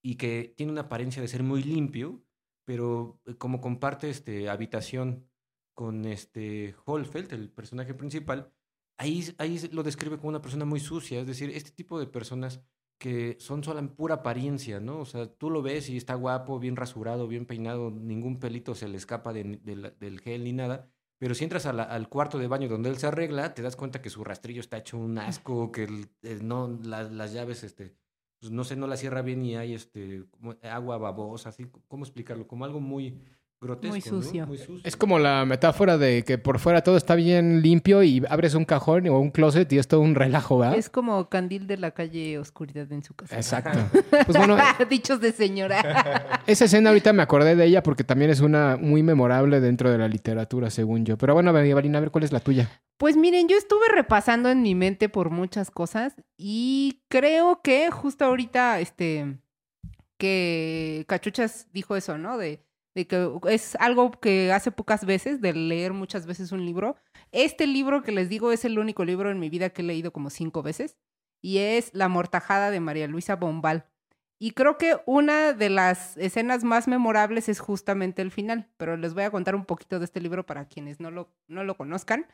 y 0.02 0.16
que 0.16 0.54
tiene 0.56 0.72
una 0.72 0.82
apariencia 0.82 1.22
de 1.22 1.28
ser 1.28 1.44
muy 1.44 1.64
limpio, 1.64 2.24
pero 2.66 3.20
eh, 3.26 3.36
como 3.36 3.62
comparte 3.62 4.10
este, 4.10 4.50
habitación 4.50 5.28
con 5.74 6.06
este 6.06 6.76
Holfeld, 6.86 7.34
el 7.34 7.50
personaje 7.50 7.94
principal, 7.94 8.54
ahí, 8.98 9.24
ahí 9.38 9.60
lo 9.72 9.84
describe 9.84 10.18
como 10.18 10.30
una 10.30 10.42
persona 10.42 10.66
muy 10.66 10.80
sucia, 10.80 11.22
es 11.22 11.28
decir, 11.28 11.50
este 11.52 11.72
tipo 11.72 12.00
de 12.00 12.08
personas 12.08 12.62
que 13.00 13.38
son 13.40 13.64
solo 13.64 13.80
en 13.80 13.96
pura 13.96 14.16
apariencia, 14.16 14.82
¿no? 14.82 15.00
O 15.00 15.06
sea, 15.06 15.26
tú 15.34 15.50
lo 15.50 15.62
ves 15.62 15.90
y 15.90 15.96
está 15.96 16.16
guapo, 16.16 16.60
bien 16.60 16.76
rasurado, 16.76 17.28
bien 17.30 17.46
peinado, 17.46 17.92
ningún 17.92 18.40
pelito 18.40 18.76
se 18.76 18.90
le 18.90 18.98
escapa 18.98 19.32
del 19.32 20.20
gel 20.22 20.44
ni 20.44 20.52
nada, 20.52 20.92
pero 21.20 21.36
si 21.36 21.44
entras 21.44 21.66
al 21.68 22.10
cuarto 22.10 22.40
de 22.40 22.48
baño 22.48 22.68
donde 22.68 22.90
él 22.90 22.98
se 22.98 23.08
arregla, 23.08 23.54
te 23.54 23.62
das 23.62 23.76
cuenta 23.76 24.02
que 24.02 24.10
su 24.10 24.24
rastrillo 24.24 24.62
está 24.62 24.78
hecho 24.78 24.98
un 24.98 25.18
asco, 25.20 25.72
que 25.72 25.84
el- 25.84 26.48
no, 26.48 26.80
la- 26.84 27.04
las 27.04 27.34
llaves, 27.34 27.64
este, 27.64 27.96
pues 28.40 28.52
no 28.52 28.64
sé, 28.64 28.76
no 28.78 28.88
la 28.88 28.98
cierra 28.98 29.22
bien 29.22 29.44
y 29.46 29.56
hay 29.56 29.74
este, 29.74 30.24
agua 30.64 30.98
babosa, 30.98 31.50
así, 31.50 31.68
¿cómo 31.88 32.06
explicarlo? 32.06 32.48
Como 32.48 32.66
algo 32.66 32.80
muy 32.80 33.20
grotesco. 33.62 33.94
Muy 33.94 34.02
sucio. 34.02 34.48
Es 34.84 34.96
como 34.96 35.20
la 35.20 35.46
metáfora 35.46 35.98
de 35.98 36.24
que 36.24 36.38
por 36.38 36.60
fuera 36.60 36.82
todo 36.82 36.98
está 36.98 37.16
bien 37.16 37.62
limpio 37.62 38.04
y 38.04 38.24
abres 38.30 38.56
un 38.56 38.66
cajón 38.66 39.08
o 39.08 39.20
un 39.20 39.32
closet 39.32 39.72
y 39.74 39.78
es 39.78 39.88
todo 39.88 40.02
un 40.02 40.16
relajo, 40.16 40.60
¿verdad? 40.60 40.78
Es 40.78 40.90
como 40.90 41.30
candil 41.30 41.68
de 41.68 41.78
la 41.78 41.92
calle 41.92 42.40
oscuridad 42.40 42.92
en 42.92 43.04
su 43.04 43.14
casa. 43.14 43.36
Exacto. 43.36 43.78
Pues 44.26 44.38
bueno, 44.38 44.58
Dichos 44.90 45.20
de 45.20 45.32
señora. 45.32 46.42
esa 46.48 46.66
escena 46.66 46.90
ahorita 46.90 47.14
me 47.14 47.22
acordé 47.22 47.56
de 47.56 47.66
ella 47.66 47.84
porque 47.84 48.04
también 48.04 48.32
es 48.32 48.40
una 48.40 48.78
muy 48.78 49.04
memorable 49.04 49.60
dentro 49.60 49.92
de 49.92 49.98
la 49.98 50.08
literatura, 50.08 50.70
según 50.70 51.06
yo. 51.06 51.18
Pero 51.18 51.34
bueno, 51.34 51.52
Medievalina, 51.52 51.98
a 51.98 52.02
ver 52.02 52.12
cuál 52.12 52.24
es 52.24 52.32
la 52.32 52.40
tuya. 52.40 52.70
Pues 52.98 53.18
miren, 53.18 53.48
yo 53.48 53.58
estuve 53.58 53.88
repasando 53.94 54.50
en 54.50 54.62
mi 54.62 54.76
mente 54.76 55.10
por 55.10 55.30
muchas 55.30 55.72
cosas 55.72 56.16
y 56.38 57.02
creo 57.08 57.62
que 57.62 57.92
justo 57.92 58.26
ahorita, 58.26 58.80
este, 58.80 59.38
que 60.18 61.06
Cachuchas 61.08 61.68
dijo 61.72 61.96
eso, 61.96 62.18
¿no? 62.18 62.38
De, 62.38 62.62
de 62.96 63.08
que 63.08 63.32
es 63.50 63.76
algo 63.76 64.12
que 64.12 64.52
hace 64.52 64.72
pocas 64.72 65.06
veces, 65.06 65.42
de 65.42 65.54
leer 65.54 65.94
muchas 65.94 66.26
veces 66.26 66.52
un 66.52 66.66
libro. 66.66 66.96
Este 67.32 67.68
libro 67.68 68.04
que 68.04 68.12
les 68.12 68.30
digo 68.30 68.52
es 68.52 68.66
el 68.66 68.80
único 68.80 69.06
libro 69.06 69.30
en 69.32 69.40
mi 69.40 69.50
vida 69.50 69.70
que 69.70 69.82
he 69.82 69.86
leído 69.86 70.12
como 70.12 70.30
cinco 70.30 70.64
veces 70.64 70.98
y 71.42 71.60
es 71.60 71.92
La 71.94 72.08
Mortajada 72.08 72.72
de 72.72 72.80
María 72.80 73.08
Luisa 73.08 73.36
Bombal. 73.36 73.86
Y 74.42 74.52
creo 74.52 74.78
que 74.78 74.98
una 75.06 75.52
de 75.52 75.70
las 75.70 76.16
escenas 76.18 76.64
más 76.64 76.88
memorables 76.88 77.50
es 77.50 77.60
justamente 77.60 78.22
el 78.22 78.32
final, 78.32 78.70
pero 78.78 78.96
les 78.96 79.14
voy 79.14 79.24
a 79.24 79.32
contar 79.32 79.54
un 79.54 79.66
poquito 79.66 80.00
de 80.00 80.06
este 80.06 80.22
libro 80.22 80.46
para 80.46 80.66
quienes 80.66 81.02
no 81.02 81.12
lo, 81.12 81.30
no 81.48 81.66
lo 81.66 81.76
conozcan. 81.76 82.26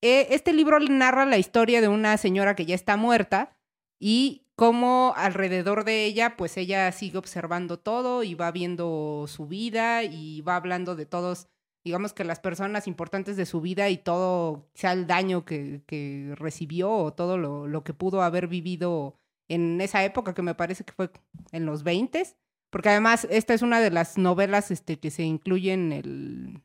Eh, 0.00 0.28
este 0.30 0.52
libro 0.52 0.78
narra 0.78 1.26
la 1.26 1.38
historia 1.38 1.80
de 1.80 1.88
una 1.88 2.16
señora 2.16 2.54
que 2.54 2.66
ya 2.66 2.76
está 2.76 2.96
muerta 2.96 3.56
y 3.98 4.46
cómo 4.60 5.14
alrededor 5.16 5.84
de 5.84 6.04
ella, 6.04 6.36
pues 6.36 6.58
ella 6.58 6.92
sigue 6.92 7.16
observando 7.16 7.78
todo 7.78 8.22
y 8.22 8.34
va 8.34 8.50
viendo 8.50 9.24
su 9.26 9.46
vida 9.46 10.04
y 10.04 10.42
va 10.42 10.56
hablando 10.56 10.96
de 10.96 11.06
todos, 11.06 11.48
digamos 11.82 12.12
que 12.12 12.24
las 12.24 12.40
personas 12.40 12.86
importantes 12.86 13.38
de 13.38 13.46
su 13.46 13.62
vida 13.62 13.88
y 13.88 13.96
todo, 13.96 14.68
sea 14.74 14.92
el 14.92 15.06
daño 15.06 15.46
que, 15.46 15.80
que 15.86 16.34
recibió 16.36 16.92
o 16.92 17.14
todo 17.14 17.38
lo, 17.38 17.66
lo 17.68 17.84
que 17.84 17.94
pudo 17.94 18.20
haber 18.20 18.48
vivido 18.48 19.14
en 19.48 19.80
esa 19.80 20.04
época, 20.04 20.34
que 20.34 20.42
me 20.42 20.54
parece 20.54 20.84
que 20.84 20.92
fue 20.92 21.10
en 21.52 21.64
los 21.64 21.82
20 21.82 22.22
porque 22.68 22.90
además 22.90 23.26
esta 23.30 23.54
es 23.54 23.62
una 23.62 23.80
de 23.80 23.90
las 23.90 24.18
novelas 24.18 24.70
este, 24.70 24.98
que 25.00 25.10
se 25.10 25.22
incluye 25.22 25.72
en 25.72 25.90
el, 25.90 26.62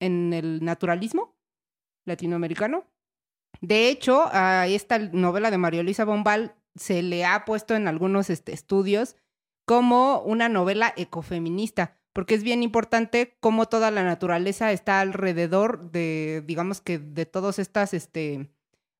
en 0.00 0.32
el 0.32 0.64
naturalismo 0.64 1.36
latinoamericano. 2.04 2.84
De 3.60 3.90
hecho, 3.90 4.28
esta 4.66 4.98
novela 4.98 5.52
de 5.52 5.58
María 5.58 5.84
Luisa 5.84 6.04
Bombal 6.04 6.57
se 6.78 7.02
le 7.02 7.24
ha 7.24 7.44
puesto 7.44 7.74
en 7.74 7.88
algunos 7.88 8.30
este, 8.30 8.52
estudios 8.52 9.16
como 9.64 10.20
una 10.20 10.48
novela 10.48 10.94
ecofeminista, 10.96 11.98
porque 12.14 12.34
es 12.34 12.42
bien 12.42 12.62
importante 12.62 13.36
cómo 13.40 13.66
toda 13.66 13.90
la 13.90 14.02
naturaleza 14.02 14.72
está 14.72 15.00
alrededor 15.00 15.90
de, 15.90 16.42
digamos 16.46 16.80
que, 16.80 16.98
de 16.98 17.26
todas 17.26 17.58
estas, 17.58 17.92
este, 17.92 18.50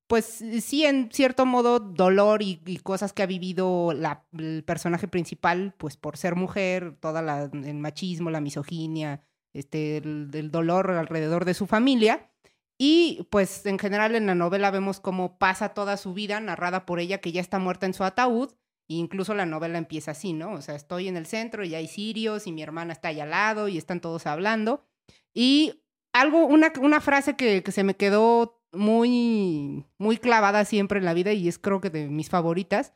pues 0.07 0.45
sí, 0.61 0.85
en 0.85 1.11
cierto 1.11 1.47
modo, 1.47 1.81
dolor 1.81 2.43
y, 2.43 2.81
cosas 2.83 3.13
que 3.13 3.23
ha 3.23 3.27
vivido 3.27 3.93
la, 3.95 4.27
el 4.37 4.63
personaje 4.65 5.09
principal, 5.09 5.75
pues 5.79 5.97
por 5.97 6.17
ser 6.17 6.35
mujer, 6.35 6.97
toda 7.01 7.23
la, 7.23 7.45
el 7.45 7.79
machismo, 7.79 8.31
la 8.31 8.41
misoginia, 8.41 9.23
este, 9.55 9.99
el 9.99 10.51
dolor 10.51 10.91
alrededor 10.91 11.45
de 11.45 11.55
su 11.55 11.67
familia. 11.67 12.31
Y 12.79 13.27
pues 13.31 13.67
en 13.67 13.79
general 13.79 14.15
en 14.15 14.27
la 14.27 14.37
novela 14.37 14.71
vemos 14.71 15.01
cómo 15.01 15.37
pasa 15.37 15.71
toda 15.71 15.97
su 15.97 16.15
vida 16.15 16.39
narrada 16.39 16.87
por 16.87 17.01
ella 17.01 17.19
que 17.19 17.33
ya 17.33 17.41
está 17.41 17.59
muerta 17.59 17.87
en 17.87 17.95
su 17.95 18.05
ataúd. 18.05 18.53
E 18.89 18.95
incluso 18.95 19.35
la 19.35 19.47
novela 19.47 19.77
empieza 19.79 20.13
así, 20.13 20.33
¿no? 20.33 20.53
O 20.53 20.63
sea, 20.63 20.77
estoy 20.77 21.09
en 21.09 21.17
el 21.17 21.27
centro 21.27 21.65
y 21.65 21.75
hay 21.75 21.89
sirios 21.89 22.47
y 22.47 22.53
mi 22.53 22.63
hermana 22.63 22.93
está 22.93 23.09
ahí 23.09 23.21
al 23.21 23.31
lado 23.31 23.69
y 23.69 23.77
están 23.77 24.01
todos 24.01 24.27
hablando. 24.27 24.87
Y 25.35 25.83
algo, 26.13 26.47
una, 26.47 26.73
una 26.81 27.01
frase 27.01 27.37
que, 27.37 27.63
que 27.63 27.73
se 27.73 27.85
me 27.85 27.97
quedó 27.97 28.63
muy, 28.73 29.85
muy 29.99 30.17
clavada 30.17 30.65
siempre 30.65 31.01
en 31.01 31.05
la 31.05 31.15
vida 31.15 31.33
y 31.33 31.49
es 31.49 31.59
creo 31.59 31.81
que 31.81 31.91
de 31.91 32.09
mis 32.09 32.31
favoritas. 32.31 32.95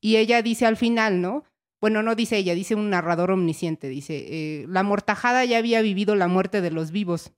Y 0.00 0.16
ella 0.16 0.40
dice 0.40 0.66
al 0.66 0.76
final, 0.76 1.20
¿no? 1.20 1.44
Bueno, 1.80 2.02
no 2.02 2.14
dice 2.14 2.36
ella, 2.36 2.54
dice 2.54 2.74
un 2.74 2.90
narrador 2.90 3.30
omnisciente, 3.30 3.88
dice, 3.88 4.26
eh, 4.28 4.66
la 4.68 4.82
mortajada 4.82 5.44
ya 5.44 5.58
había 5.58 5.82
vivido 5.82 6.14
la 6.14 6.28
muerte 6.28 6.60
de 6.60 6.70
los 6.70 6.90
vivos 6.90 7.32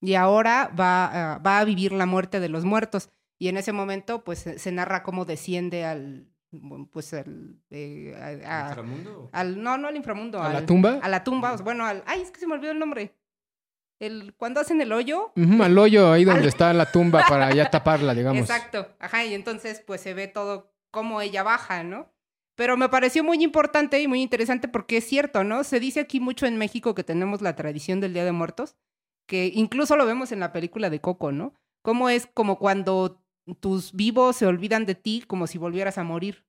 y 0.00 0.14
ahora 0.14 0.70
va, 0.78 1.34
a- 1.34 1.38
va 1.38 1.58
a 1.58 1.64
vivir 1.64 1.92
la 1.92 2.06
muerte 2.06 2.40
de 2.40 2.48
los 2.48 2.64
muertos. 2.64 3.08
Y 3.38 3.48
en 3.48 3.56
ese 3.56 3.72
momento, 3.72 4.24
pues 4.24 4.40
se, 4.56 4.72
narra 4.72 5.02
cómo 5.02 5.24
desciende 5.24 5.84
al, 5.84 6.26
pues 6.92 7.14
al, 7.14 7.56
eh, 7.70 8.14
a- 8.44 8.64
a- 8.64 8.68
¿Inframundo? 8.68 9.30
al- 9.32 9.62
no, 9.62 9.78
no 9.78 9.88
al 9.88 9.96
inframundo, 9.96 10.42
¿A 10.42 10.52
la 10.52 10.66
tumba? 10.66 10.98
a 11.02 11.08
la 11.08 11.22
tumba, 11.24 11.54
bueno, 11.56 11.84
al, 11.86 12.02
ay, 12.06 12.22
es 12.22 12.30
que 12.30 12.40
se 12.40 12.46
me 12.46 12.54
olvidó 12.54 12.72
el 12.72 12.78
nombre. 12.78 13.14
El, 14.00 14.34
cuando 14.36 14.60
hacen 14.60 14.80
el 14.80 14.92
hoyo, 14.92 15.32
al 15.60 15.76
hoyo, 15.76 16.12
ahí 16.12 16.24
donde 16.24 16.42
Al- 16.42 16.48
está 16.48 16.72
la 16.72 16.90
tumba 16.90 17.24
para 17.28 17.52
ya 17.52 17.68
taparla, 17.68 18.14
digamos. 18.14 18.40
Exacto, 18.42 18.88
ajá, 19.00 19.24
y 19.24 19.34
entonces 19.34 19.82
pues 19.84 20.00
se 20.00 20.14
ve 20.14 20.28
todo 20.28 20.72
cómo 20.92 21.20
ella 21.20 21.42
baja, 21.42 21.82
¿no? 21.82 22.12
Pero 22.54 22.76
me 22.76 22.88
pareció 22.88 23.22
muy 23.24 23.42
importante 23.42 24.00
y 24.00 24.06
muy 24.08 24.22
interesante 24.22 24.68
porque 24.68 24.98
es 24.98 25.04
cierto, 25.06 25.42
¿no? 25.44 25.64
Se 25.64 25.80
dice 25.80 26.00
aquí 26.00 26.20
mucho 26.20 26.46
en 26.46 26.56
México 26.58 26.94
que 26.94 27.02
tenemos 27.04 27.40
la 27.42 27.56
tradición 27.56 28.00
del 28.00 28.12
Día 28.14 28.24
de 28.24 28.32
Muertos, 28.32 28.76
que 29.28 29.52
incluso 29.54 29.96
lo 29.96 30.06
vemos 30.06 30.32
en 30.32 30.40
la 30.40 30.52
película 30.52 30.90
de 30.90 31.00
Coco, 31.00 31.30
¿no? 31.30 31.54
Cómo 31.82 32.08
es 32.08 32.26
como 32.26 32.58
cuando 32.58 33.22
tus 33.60 33.92
vivos 33.92 34.36
se 34.36 34.46
olvidan 34.46 34.86
de 34.86 34.96
ti 34.96 35.22
como 35.26 35.46
si 35.46 35.58
volvieras 35.58 35.98
a 35.98 36.02
morir, 36.04 36.44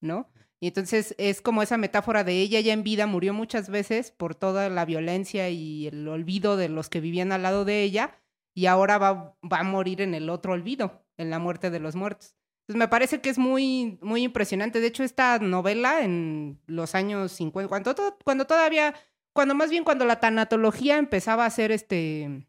¿no? 0.00 0.28
Y 0.60 0.68
entonces 0.68 1.14
es 1.18 1.40
como 1.42 1.62
esa 1.62 1.76
metáfora 1.76 2.24
de 2.24 2.40
ella 2.40 2.60
ya 2.60 2.72
en 2.72 2.84
vida 2.84 3.06
murió 3.06 3.34
muchas 3.34 3.68
veces 3.68 4.10
por 4.12 4.34
toda 4.34 4.68
la 4.68 4.84
violencia 4.84 5.48
y 5.50 5.88
el 5.88 6.06
olvido 6.08 6.56
de 6.56 6.68
los 6.68 6.88
que 6.88 7.00
vivían 7.00 7.32
al 7.32 7.42
lado 7.42 7.64
de 7.64 7.82
ella 7.82 8.18
y 8.54 8.66
ahora 8.66 8.98
va, 8.98 9.36
va 9.42 9.58
a 9.60 9.64
morir 9.64 10.00
en 10.02 10.14
el 10.14 10.28
otro 10.30 10.52
olvido, 10.52 11.04
en 11.16 11.30
la 11.30 11.38
muerte 11.38 11.70
de 11.70 11.80
los 11.80 11.96
muertos. 11.96 12.36
Entonces 12.62 12.78
me 12.78 12.86
parece 12.88 13.20
que 13.20 13.30
es 13.30 13.38
muy, 13.38 13.98
muy 14.02 14.22
impresionante. 14.22 14.80
De 14.80 14.86
hecho, 14.86 15.02
esta 15.02 15.38
novela 15.40 16.04
en 16.04 16.60
los 16.66 16.94
años 16.94 17.32
50, 17.32 17.68
cuando, 17.68 17.94
to- 17.96 18.16
cuando 18.24 18.46
todavía, 18.46 18.94
cuando 19.32 19.54
más 19.54 19.70
bien 19.70 19.84
cuando 19.84 20.04
la 20.04 20.20
tanatología 20.20 20.98
empezaba 20.98 21.46
a 21.46 21.50
ser 21.50 21.72
este, 21.72 22.46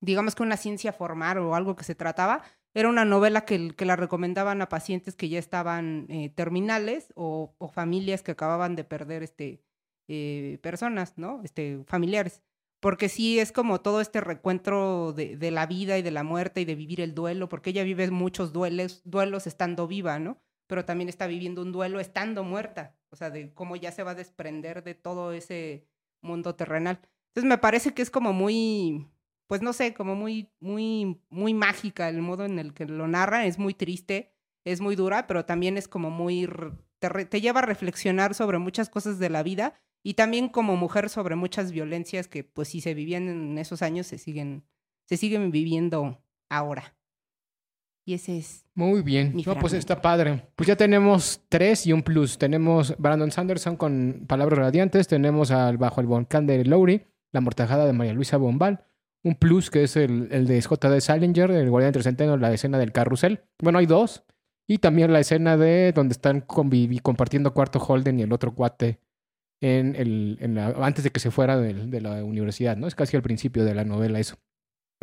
digamos 0.00 0.34
que 0.34 0.42
una 0.42 0.56
ciencia 0.56 0.92
formal 0.92 1.38
o 1.38 1.54
algo 1.54 1.76
que 1.76 1.84
se 1.84 1.94
trataba, 1.94 2.42
era 2.74 2.88
una 2.88 3.04
novela 3.04 3.44
que, 3.44 3.74
que 3.76 3.84
la 3.84 3.96
recomendaban 3.96 4.60
a 4.60 4.68
pacientes 4.68 5.14
que 5.14 5.28
ya 5.28 5.38
estaban 5.38 6.06
eh, 6.08 6.30
terminales 6.30 7.12
o, 7.14 7.54
o 7.58 7.68
familias 7.68 8.22
que 8.22 8.32
acababan 8.32 8.74
de 8.74 8.84
perder 8.84 9.22
este, 9.22 9.62
eh, 10.08 10.58
personas, 10.62 11.16
¿no? 11.16 11.40
Este, 11.44 11.84
familiares. 11.86 12.42
Porque 12.80 13.08
sí 13.08 13.38
es 13.38 13.52
como 13.52 13.80
todo 13.80 14.00
este 14.00 14.20
recuentro 14.20 15.12
de, 15.12 15.36
de 15.36 15.50
la 15.50 15.66
vida 15.66 15.96
y 15.98 16.02
de 16.02 16.10
la 16.10 16.24
muerte 16.24 16.60
y 16.60 16.64
de 16.64 16.74
vivir 16.74 17.00
el 17.00 17.14
duelo, 17.14 17.48
porque 17.48 17.70
ella 17.70 17.84
vive 17.84 18.10
muchos 18.10 18.52
duelos, 18.52 19.00
duelos 19.04 19.46
estando 19.46 19.86
viva, 19.86 20.18
¿no? 20.18 20.38
Pero 20.66 20.84
también 20.84 21.08
está 21.08 21.26
viviendo 21.26 21.62
un 21.62 21.72
duelo 21.72 22.00
estando 22.00 22.42
muerta, 22.44 22.96
o 23.10 23.16
sea, 23.16 23.30
de 23.30 23.54
cómo 23.54 23.76
ya 23.76 23.92
se 23.92 24.02
va 24.02 24.12
a 24.12 24.16
desprender 24.16 24.82
de 24.82 24.94
todo 24.94 25.32
ese 25.32 25.86
mundo 26.24 26.54
terrenal. 26.56 27.00
Entonces 27.28 27.48
me 27.48 27.58
parece 27.58 27.94
que 27.94 28.02
es 28.02 28.10
como 28.10 28.32
muy, 28.32 29.06
pues 29.46 29.62
no 29.62 29.72
sé, 29.72 29.94
como 29.94 30.14
muy, 30.14 30.50
muy, 30.60 31.20
muy 31.30 31.54
mágica 31.54 32.08
el 32.08 32.22
modo 32.22 32.44
en 32.44 32.58
el 32.58 32.74
que 32.74 32.86
lo 32.86 33.06
narra, 33.06 33.46
es 33.46 33.58
muy 33.58 33.74
triste, 33.74 34.32
es 34.64 34.80
muy 34.80 34.96
dura, 34.96 35.26
pero 35.26 35.44
también 35.44 35.76
es 35.76 35.88
como 35.88 36.10
muy, 36.10 36.48
te 36.98 37.40
lleva 37.40 37.60
a 37.60 37.66
reflexionar 37.66 38.34
sobre 38.34 38.58
muchas 38.58 38.88
cosas 38.88 39.18
de 39.18 39.30
la 39.30 39.42
vida 39.42 39.74
y 40.02 40.14
también 40.14 40.48
como 40.48 40.76
mujer 40.76 41.08
sobre 41.08 41.36
muchas 41.36 41.72
violencias 41.72 42.28
que 42.28 42.44
pues 42.44 42.68
si 42.68 42.80
se 42.80 42.94
vivían 42.94 43.28
en 43.28 43.58
esos 43.58 43.82
años 43.82 44.06
se 44.06 44.18
siguen, 44.18 44.64
se 45.06 45.16
siguen 45.16 45.50
viviendo 45.50 46.22
ahora. 46.48 46.96
Y 48.06 48.14
ese 48.14 48.36
es... 48.38 48.64
Muy 48.74 49.02
bien. 49.02 49.28
Mi 49.34 49.42
No, 49.42 49.52
pues 49.52 49.54
fragmento. 49.72 49.76
está 49.78 50.02
padre. 50.02 50.46
Pues 50.56 50.66
ya 50.66 50.76
tenemos 50.76 51.40
tres 51.48 51.86
y 51.86 51.92
un 51.92 52.02
plus. 52.02 52.36
Tenemos 52.38 52.94
Brandon 52.98 53.30
Sanderson 53.30 53.76
con 53.76 54.24
Palabras 54.26 54.58
Radiantes. 54.58 55.08
Tenemos 55.08 55.50
al 55.50 55.78
Bajo 55.78 56.00
el 56.00 56.06
Volcán 56.06 56.46
de 56.46 56.64
Lowry, 56.64 57.06
La 57.32 57.40
Mortajada 57.40 57.86
de 57.86 57.92
María 57.92 58.12
Luisa 58.12 58.36
Bombal. 58.36 58.84
Un 59.22 59.36
plus 59.36 59.70
que 59.70 59.84
es 59.84 59.96
el, 59.96 60.28
el 60.32 60.46
de 60.46 60.60
J.D. 60.60 61.00
Salinger, 61.00 61.50
el 61.50 61.70
Guardián 61.70 61.88
entre 61.88 62.02
Centeno, 62.02 62.36
la 62.36 62.52
escena 62.52 62.78
del 62.78 62.92
carrusel. 62.92 63.40
Bueno, 63.62 63.78
hay 63.78 63.86
dos. 63.86 64.24
Y 64.66 64.78
también 64.78 65.12
la 65.12 65.20
escena 65.20 65.56
de 65.56 65.92
donde 65.92 66.12
están 66.12 66.46
convivi- 66.46 67.00
compartiendo 67.00 67.54
cuarto 67.54 67.78
Holden 67.78 68.18
y 68.20 68.22
el 68.22 68.32
otro 68.32 68.54
cuate 68.54 69.00
en 69.62 69.94
el, 69.96 70.36
en 70.40 70.54
la- 70.56 70.74
antes 70.80 71.04
de 71.04 71.10
que 71.10 71.20
se 71.20 71.30
fuera 71.30 71.56
del- 71.58 71.90
de, 71.90 72.00
la 72.02 72.22
universidad, 72.24 72.76
¿no? 72.76 72.86
Es 72.86 72.94
casi 72.94 73.16
al 73.16 73.22
principio 73.22 73.64
de 73.64 73.74
la 73.74 73.84
novela 73.84 74.18
eso. 74.20 74.36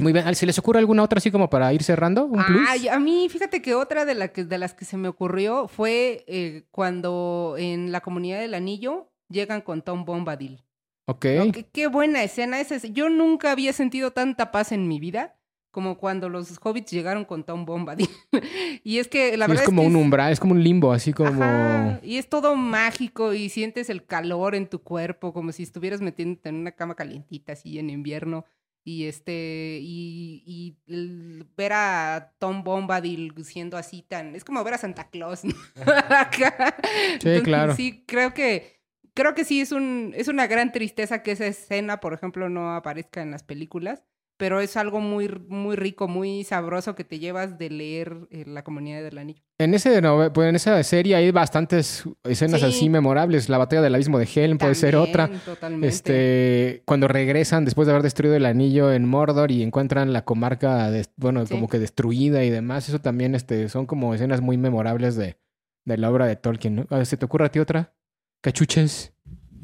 Muy 0.02 0.14
bien. 0.14 0.36
¿Se 0.36 0.46
les 0.46 0.58
ocurre 0.60 0.80
alguna 0.80 1.04
otra 1.04 1.20
así 1.20 1.32
como 1.32 1.50
para 1.50 1.72
ir 1.74 1.84
cerrando? 1.84 2.26
¿Un 2.26 2.44
plus? 2.44 2.68
Ay, 2.68 2.88
a 2.88 3.00
mí, 3.00 3.28
fíjate 3.30 3.62
que 3.62 3.76
otra 3.76 4.06
de, 4.06 4.16
la 4.16 4.30
que, 4.30 4.44
de 4.44 4.58
las 4.58 4.74
que 4.74 4.86
se 4.86 4.98
me 4.98 5.08
ocurrió 5.08 5.68
fue 5.68 6.24
eh, 6.28 6.64
cuando 6.72 7.56
en 7.58 7.92
la 7.92 8.02
comunidad 8.02 8.40
del 8.40 8.54
anillo 8.54 9.12
llegan 9.30 9.62
con 9.62 9.82
Tom 9.82 10.06
Bombadil. 10.06 10.64
Ok. 11.06 11.26
¿no? 11.38 11.52
Qué, 11.52 11.66
qué 11.72 11.88
buena 11.88 12.24
escena 12.24 12.60
es 12.60 12.72
esa. 12.72 12.88
Yo 12.88 13.10
nunca 13.10 13.52
había 13.52 13.74
sentido 13.74 14.12
tanta 14.12 14.52
paz 14.52 14.72
en 14.72 14.88
mi 14.88 15.00
vida 15.00 15.38
como 15.72 15.98
cuando 15.98 16.28
los 16.28 16.60
hobbits 16.62 16.92
llegaron 16.92 17.24
con 17.26 17.46
Tom 17.46 17.66
Bombadil. 17.66 18.10
y 18.84 18.98
es 19.00 19.08
que 19.08 19.38
la 19.38 19.46
Sí, 19.46 19.52
verdad 19.52 19.64
es 19.64 19.70
como 19.70 19.82
que 19.84 19.88
un 19.88 19.96
umbral, 19.96 20.32
es 20.32 20.40
como 20.40 20.54
un 20.54 20.64
limbo, 20.64 20.92
así 20.92 21.14
como... 21.14 21.42
Ajá, 21.44 22.00
y 22.04 22.18
es 22.18 22.28
todo 22.28 22.56
mágico 22.56 23.34
y 23.34 23.50
sientes 23.50 23.90
el 23.90 24.06
calor 24.06 24.54
en 24.54 24.68
tu 24.68 24.84
cuerpo 24.84 25.34
como 25.34 25.54
si 25.54 25.64
estuvieras 25.64 26.02
metiéndote 26.02 26.50
en 26.50 26.56
una 26.56 26.74
cama 26.74 26.96
calientita 26.96 27.54
así 27.54 27.80
en 27.80 27.90
invierno 27.90 28.46
y 28.84 29.06
este 29.06 29.80
y, 29.82 30.44
y 30.46 30.78
el- 30.92 31.46
ver 31.56 31.74
a 31.74 32.34
Tom 32.40 32.64
Bombadil 32.64 33.34
siendo 33.44 33.78
así 33.78 34.02
tan 34.02 34.36
es 34.36 34.44
como 34.44 34.64
ver 34.64 34.74
a 34.74 34.78
Santa 34.80 35.10
Claus 35.10 35.44
¿no? 35.44 35.54
Acá. 36.10 36.76
Entonces, 37.14 37.44
claro. 37.44 37.76
sí 37.76 38.04
creo 38.08 38.34
que 38.34 38.82
creo 39.14 39.36
que 39.36 39.46
sí 39.46 39.62
es 39.62 39.72
un 39.72 40.14
es 40.16 40.28
una 40.28 40.48
gran 40.48 40.72
tristeza 40.72 41.22
que 41.22 41.32
esa 41.32 41.46
escena 41.46 42.00
por 42.00 42.14
ejemplo 42.14 42.50
no 42.50 42.74
aparezca 42.76 43.22
en 43.22 43.32
las 43.32 43.44
películas 43.44 44.04
pero 44.42 44.60
es 44.60 44.76
algo 44.76 45.00
muy 45.00 45.30
muy 45.48 45.76
rico 45.76 46.08
muy 46.08 46.44
sabroso 46.44 46.96
que 46.96 47.04
te 47.04 47.20
llevas 47.20 47.58
de 47.60 47.70
leer 47.70 48.18
eh, 48.32 48.44
la 48.48 48.64
comunidad 48.64 49.04
del 49.04 49.18
anillo 49.20 49.42
En, 49.60 49.74
ese 49.76 50.02
nove- 50.02 50.32
pues, 50.34 50.50
en 50.50 50.56
esa 50.56 50.82
serie 50.84 51.16
hay 51.16 51.30
bastantes 51.32 52.04
escenas 52.24 52.60
Sí. 52.62 52.66
así 52.66 52.90
memorables. 52.90 53.48
La 53.50 53.60
batalla 53.60 53.84
del 53.84 53.94
abismo 53.94 54.18
de 54.18 54.28
Helm 54.34 54.58
puede 54.58 54.74
ser 54.74 54.96
otra. 54.96 55.30
totalmente. 55.46 55.88
Este, 55.88 56.82
cuando 56.86 57.08
regresan 57.08 57.64
después 57.66 57.86
de 57.86 57.92
haber 57.94 58.02
destruido 58.04 58.36
el 58.36 58.46
anillo 58.48 58.92
en 58.92 59.06
Mordor 59.08 59.52
y 59.52 59.62
encuentran 59.62 60.12
la 60.14 60.26
comarca, 60.26 60.90
bueno, 61.18 61.46
Sí. 61.46 61.54
como 61.54 61.68
que 61.70 61.78
destruida 61.78 62.44
y 62.44 62.50
demás, 62.50 62.90
eso 62.90 63.00
también 63.00 63.36
este, 63.36 63.70
son 63.70 63.86
como 63.86 64.16
escenas 64.16 64.42
muy 64.42 64.58
memorables 64.58 65.16
de, 65.16 65.38
de 65.86 65.98
la 65.98 66.10
obra 66.10 66.26
de 66.26 66.36
Tolkien. 66.36 66.76
¿no? 66.78 66.88
Ah, 66.90 67.06
¿Se 67.06 67.16
te 67.16 67.26
ocurre 67.26 67.46
a 67.46 67.50
ti 67.52 67.60
otra? 67.60 67.94
Cachuches. 68.42 69.14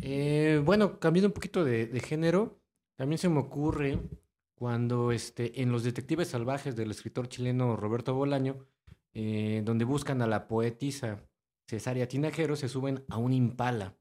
Eh, 0.02 0.62
bueno, 0.64 1.00
cambiando 1.00 1.30
un 1.30 1.34
poquito 1.34 1.64
de, 1.66 1.88
de 1.88 2.00
género, 2.00 2.60
también 2.98 3.18
se 3.18 3.30
me 3.30 3.40
ocurre 3.40 3.98
cuando 4.58 5.12
este, 5.12 5.62
en 5.62 5.72
Los 5.72 5.84
Detectives 5.84 6.30
Salvajes 6.30 6.76
del 6.76 6.90
escritor 6.90 7.30
chileno 7.30 7.76
Roberto 7.76 8.16
Bolaño, 8.16 8.58
eh, 9.14 9.62
donde 9.64 9.86
buscan 9.86 10.20
a 10.24 10.28
la 10.28 10.48
poetisa 10.48 11.22
Cesárea 11.68 12.08
Tinajero, 12.08 12.56
se 12.56 12.68
suben 12.68 13.04
a 13.08 13.18
un 13.18 13.34
impala. 13.34 13.96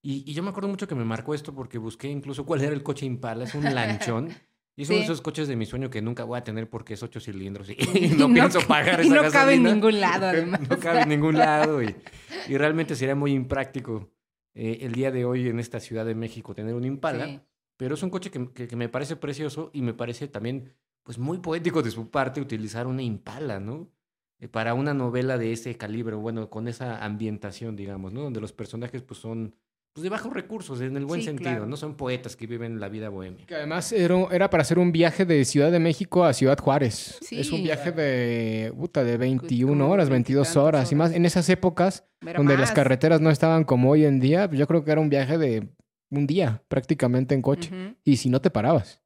Y, 0.00 0.24
y 0.26 0.32
yo 0.32 0.42
me 0.42 0.48
acuerdo 0.48 0.70
mucho 0.70 0.88
que 0.88 0.94
me 0.94 1.04
marcó 1.04 1.34
esto 1.34 1.54
porque 1.54 1.76
busqué 1.76 2.08
incluso 2.08 2.46
cuál 2.46 2.62
era 2.62 2.72
el 2.72 2.82
coche 2.82 3.04
impala, 3.04 3.44
es 3.44 3.54
un 3.54 3.64
lanchón. 3.74 4.30
Y 4.74 4.84
es 4.84 4.88
uno 4.88 5.00
de 5.00 5.04
esos 5.04 5.20
coches 5.20 5.48
de 5.48 5.54
mi 5.54 5.66
sueño 5.66 5.90
que 5.90 6.00
nunca 6.00 6.24
voy 6.24 6.38
a 6.38 6.44
tener 6.44 6.70
porque 6.70 6.94
es 6.94 7.02
ocho 7.02 7.20
cilindros 7.20 7.68
y, 7.68 7.76
Y 7.94 8.08
no, 8.08 8.28
no 8.28 8.34
pienso 8.34 8.60
pagar 8.66 9.04
y 9.04 9.06
esa 9.06 9.22
no 9.22 9.30
cabe 9.30 9.54
en 9.54 9.64
ningún 9.64 10.00
lado, 10.00 10.26
además. 10.28 10.60
No 10.66 10.78
cabe 10.78 11.02
en 11.02 11.10
ningún 11.10 11.36
lado 11.36 11.82
y, 11.82 11.94
y 12.48 12.56
realmente 12.56 12.96
sería 12.96 13.14
muy 13.14 13.32
impráctico 13.32 14.10
eh, 14.54 14.78
el 14.80 14.92
día 14.92 15.10
de 15.10 15.26
hoy 15.26 15.46
en 15.46 15.60
esta 15.60 15.78
Ciudad 15.78 16.06
de 16.06 16.14
México 16.14 16.54
tener 16.54 16.74
un 16.74 16.86
Impala. 16.86 17.26
Sí. 17.26 17.40
Pero 17.76 17.94
es 17.94 18.02
un 18.02 18.10
coche 18.10 18.30
que, 18.30 18.50
que- 18.52 18.68
que 18.68 18.76
me 18.76 18.88
parece 18.88 19.16
precioso 19.16 19.70
y 19.72 19.82
me 19.82 19.94
parece 19.94 20.28
también 20.28 20.72
pues 21.02 21.18
muy 21.18 21.38
poético 21.38 21.82
de 21.82 21.90
su 21.90 22.10
parte 22.10 22.40
utilizar 22.40 22.86
una 22.86 23.02
Impala, 23.02 23.60
¿no? 23.60 23.88
Eh, 24.40 24.48
para 24.48 24.74
una 24.74 24.94
novela 24.94 25.36
de 25.38 25.52
ese 25.52 25.76
calibre, 25.76 26.16
bueno, 26.16 26.48
con 26.50 26.66
esa 26.68 27.04
ambientación, 27.04 27.76
digamos, 27.76 28.12
¿no? 28.12 28.22
Donde 28.22 28.40
los 28.40 28.52
personajes 28.52 29.02
pues 29.02 29.20
son 29.20 29.54
pues, 29.92 30.02
de 30.02 30.08
bajos 30.10 30.32
recursos, 30.32 30.80
en 30.80 30.96
el 30.96 31.04
buen 31.04 31.20
Sí, 31.20 31.26
sentido. 31.26 31.50
claro. 31.50 31.66
No 31.66 31.76
son 31.76 31.94
poetas 31.96 32.34
que 32.36 32.46
viven 32.48 32.80
la 32.80 32.88
vida 32.88 33.10
bohemia. 33.10 33.46
Que 33.46 33.54
además 33.54 33.92
era, 33.92 34.16
era 34.32 34.50
para 34.50 34.62
hacer 34.62 34.78
un 34.78 34.90
viaje 34.92 35.24
de 35.24 35.44
Ciudad 35.44 35.70
de 35.70 35.78
México 35.78 36.24
a 36.24 36.32
Ciudad 36.32 36.58
Juárez. 36.58 37.18
Sí. 37.22 37.38
Es 37.38 37.52
un 37.52 37.62
viaje 37.62 37.92
de, 37.92 38.72
puta, 38.76 39.04
de 39.04 39.16
21 39.18 39.72
como 39.84 39.92
horas, 39.92 40.08
22 40.08 40.46
22 40.48 40.56
horas 40.56 40.90
y 40.90 40.94
más. 40.96 41.12
En 41.12 41.24
esas 41.26 41.48
épocas 41.48 42.04
donde 42.36 42.56
las 42.58 42.72
carreteras 42.72 43.20
no 43.20 43.30
estaban 43.30 43.62
como 43.64 43.90
hoy 43.90 44.04
en 44.04 44.18
día, 44.20 44.48
pues 44.48 44.58
yo 44.58 44.66
creo 44.66 44.84
que 44.84 44.90
era 44.90 45.00
un 45.00 45.10
viaje 45.10 45.38
de 45.38 45.68
un 46.16 46.26
día 46.26 46.62
prácticamente 46.68 47.34
en 47.34 47.42
coche. 47.42 47.96
Y 48.04 48.16
si 48.16 48.28
no 48.30 48.40
te 48.40 48.50
parabas. 48.50 49.00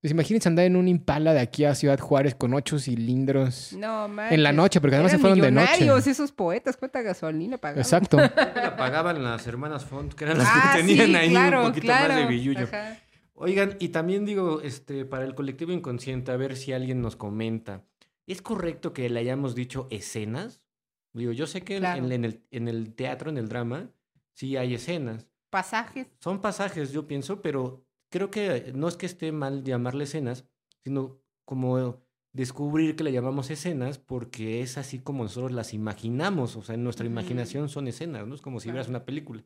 Pues 0.00 0.10
imagínense 0.10 0.48
andar 0.48 0.64
en 0.64 0.74
un 0.74 0.88
Impala 0.88 1.32
de 1.32 1.38
aquí 1.38 1.64
a 1.64 1.76
Ciudad 1.76 1.98
Juárez 2.00 2.34
con 2.34 2.52
ocho 2.52 2.80
cilindros. 2.80 3.72
No. 3.74 4.06
En 4.30 4.42
la 4.42 4.52
noche, 4.52 4.80
porque 4.80 4.96
además 4.96 5.12
se 5.12 5.18
fueron 5.18 5.40
de 5.40 5.52
noche. 5.52 5.88
esos 6.10 6.32
poetas. 6.32 6.76
¿Cuánta 6.76 7.00
gasolina 7.02 7.58
pagaban? 7.58 7.80
Exacto. 7.80 8.16
La 8.16 8.74
pagaban 8.76 9.22
las 9.22 9.46
hermanas 9.46 9.84
Font, 9.84 10.14
que 10.14 10.24
eran 10.24 10.38
las 10.38 10.48
Ah, 10.50 10.72
que 10.74 10.78
tenían 10.82 11.06
sí, 11.06 11.14
ahí 11.14 11.30
claro, 11.30 11.60
un 11.60 11.66
poquito 11.68 11.86
claro. 11.86 12.14
más 12.14 12.22
de 12.22 12.26
billullo. 12.28 12.64
Ajá. 12.64 12.96
Oigan, 13.34 13.76
y 13.78 13.88
también 13.90 14.24
digo, 14.24 14.60
este, 14.62 15.04
para 15.04 15.24
el 15.24 15.34
colectivo 15.36 15.70
inconsciente, 15.72 16.32
a 16.32 16.36
ver 16.36 16.56
si 16.56 16.72
alguien 16.72 17.00
nos 17.00 17.14
comenta. 17.14 17.84
¿Es 18.26 18.42
correcto 18.42 18.92
que 18.92 19.08
le 19.08 19.20
hayamos 19.20 19.54
dicho 19.54 19.86
escenas? 19.90 20.60
Digo, 21.12 21.30
yo 21.32 21.46
sé 21.46 21.62
que 21.62 21.74
en- 21.76 21.80
Claro. 21.80 22.04
en, 22.04 22.10
en 22.12 22.24
el, 22.24 22.42
en 22.50 22.66
el 22.68 22.94
teatro, 22.94 23.30
en 23.30 23.36
el 23.38 23.48
drama, 23.48 23.90
sí 24.32 24.56
hay 24.56 24.74
escenas. 24.74 25.28
Pasajes. 25.52 26.06
Son 26.20 26.40
pasajes, 26.40 26.92
yo 26.92 27.06
pienso, 27.06 27.42
pero 27.42 27.84
creo 28.10 28.30
que 28.30 28.72
no 28.74 28.88
es 28.88 28.96
que 28.96 29.04
esté 29.04 29.32
mal 29.32 29.62
llamarle 29.64 30.04
escenas, 30.04 30.46
sino 30.82 31.18
como 31.44 32.02
descubrir 32.32 32.96
que 32.96 33.04
le 33.04 33.12
llamamos 33.12 33.50
escenas 33.50 33.98
porque 33.98 34.62
es 34.62 34.78
así 34.78 34.98
como 35.00 35.24
nosotros 35.24 35.52
las 35.52 35.74
imaginamos. 35.74 36.56
O 36.56 36.62
sea, 36.62 36.74
en 36.74 36.84
nuestra 36.84 37.04
imaginación 37.04 37.68
son 37.68 37.86
escenas, 37.86 38.26
¿no? 38.26 38.34
Es 38.34 38.40
como 38.40 38.60
si 38.60 38.64
Claro. 38.68 38.76
vieras 38.76 38.88
una 38.88 39.04
película. 39.04 39.44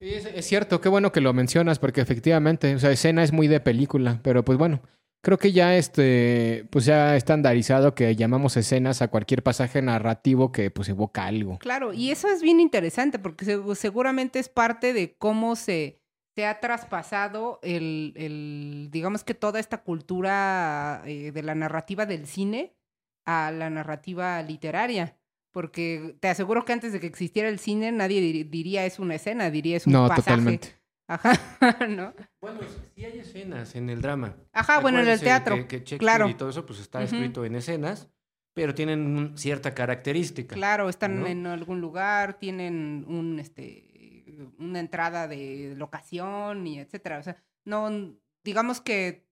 Sí, 0.00 0.14
Es, 0.14 0.26
es 0.26 0.46
cierto, 0.46 0.80
qué 0.80 0.88
bueno 0.88 1.10
que 1.10 1.20
lo 1.20 1.32
mencionas, 1.32 1.80
porque 1.80 2.00
efectivamente, 2.00 2.72
o 2.76 2.78
sea, 2.78 2.92
escena 2.92 3.24
es 3.24 3.32
muy 3.32 3.48
de 3.48 3.58
película, 3.58 4.20
pero 4.22 4.44
pues 4.44 4.56
bueno, 4.56 4.82
creo 5.20 5.38
que 5.38 5.52
ya 5.52 5.76
este, 5.76 6.66
pues 6.70 6.84
ya 6.84 7.16
estandarizado 7.16 7.94
que 7.94 8.14
llamamos 8.16 8.56
escenas 8.56 9.02
a 9.02 9.08
cualquier 9.08 9.42
pasaje 9.42 9.82
narrativo 9.82 10.52
que 10.52 10.70
pues 10.70 10.88
evoca 10.88 11.26
algo. 11.26 11.58
Claro, 11.58 11.92
y 11.92 12.10
eso 12.10 12.28
es 12.28 12.42
bien 12.42 12.60
interesante 12.60 13.18
porque 13.18 13.44
se- 13.44 13.74
seguramente 13.74 14.38
es 14.38 14.48
parte 14.48 14.92
de 14.92 15.16
cómo 15.16 15.56
se, 15.56 16.00
se 16.36 16.46
ha 16.46 16.60
traspasado 16.60 17.58
el, 17.62 18.12
el, 18.16 18.88
digamos 18.90 19.24
que 19.24 19.34
toda 19.34 19.58
esta 19.60 19.82
cultura 19.82 21.02
eh, 21.06 21.32
de 21.32 21.42
la 21.42 21.54
narrativa 21.54 22.06
del 22.06 22.26
cine 22.26 22.76
a 23.26 23.50
la 23.50 23.70
narrativa 23.70 24.42
literaria. 24.42 25.16
Porque 25.50 26.16
te 26.20 26.28
aseguro 26.28 26.64
que 26.64 26.72
antes 26.74 26.92
de 26.92 27.00
que 27.00 27.06
existiera 27.06 27.48
el 27.48 27.58
cine 27.58 27.90
nadie 27.90 28.20
dir- 28.20 28.48
diría 28.50 28.84
es 28.84 28.98
una 28.98 29.14
escena, 29.16 29.50
diría 29.50 29.76
es 29.78 29.86
un 29.86 29.94
No, 29.94 30.06
pasaje. 30.06 30.22
totalmente. 30.30 30.68
Ajá, 31.08 31.32
¿no? 31.88 32.12
Bueno, 32.40 32.60
sí 32.94 33.04
hay 33.04 33.18
escenas 33.18 33.74
en 33.74 33.88
el 33.90 34.00
drama. 34.02 34.36
Ajá, 34.52 34.78
bueno, 34.80 35.00
en 35.00 35.08
el 35.08 35.18
teatro. 35.18 35.56
Que, 35.56 35.66
que 35.66 35.76
Shakespeare 35.78 35.98
claro. 35.98 36.28
y 36.28 36.34
todo 36.34 36.50
eso 36.50 36.64
pues 36.66 36.78
está 36.80 37.02
escrito 37.02 37.44
en 37.44 37.56
escenas, 37.56 38.08
pero 38.54 38.74
tienen 38.74 39.32
cierta 39.36 39.74
característica. 39.74 40.54
Claro, 40.54 40.88
están 40.88 41.20
¿no? 41.20 41.26
en 41.26 41.46
algún 41.46 41.80
lugar, 41.80 42.38
tienen 42.38 43.04
un 43.08 43.38
este 43.40 43.86
una 44.58 44.78
entrada 44.78 45.26
de 45.26 45.74
locación 45.76 46.66
y 46.66 46.78
etcétera. 46.78 47.18
O 47.18 47.22
sea, 47.22 47.36
no 47.64 48.14
digamos 48.44 48.80
que 48.80 49.26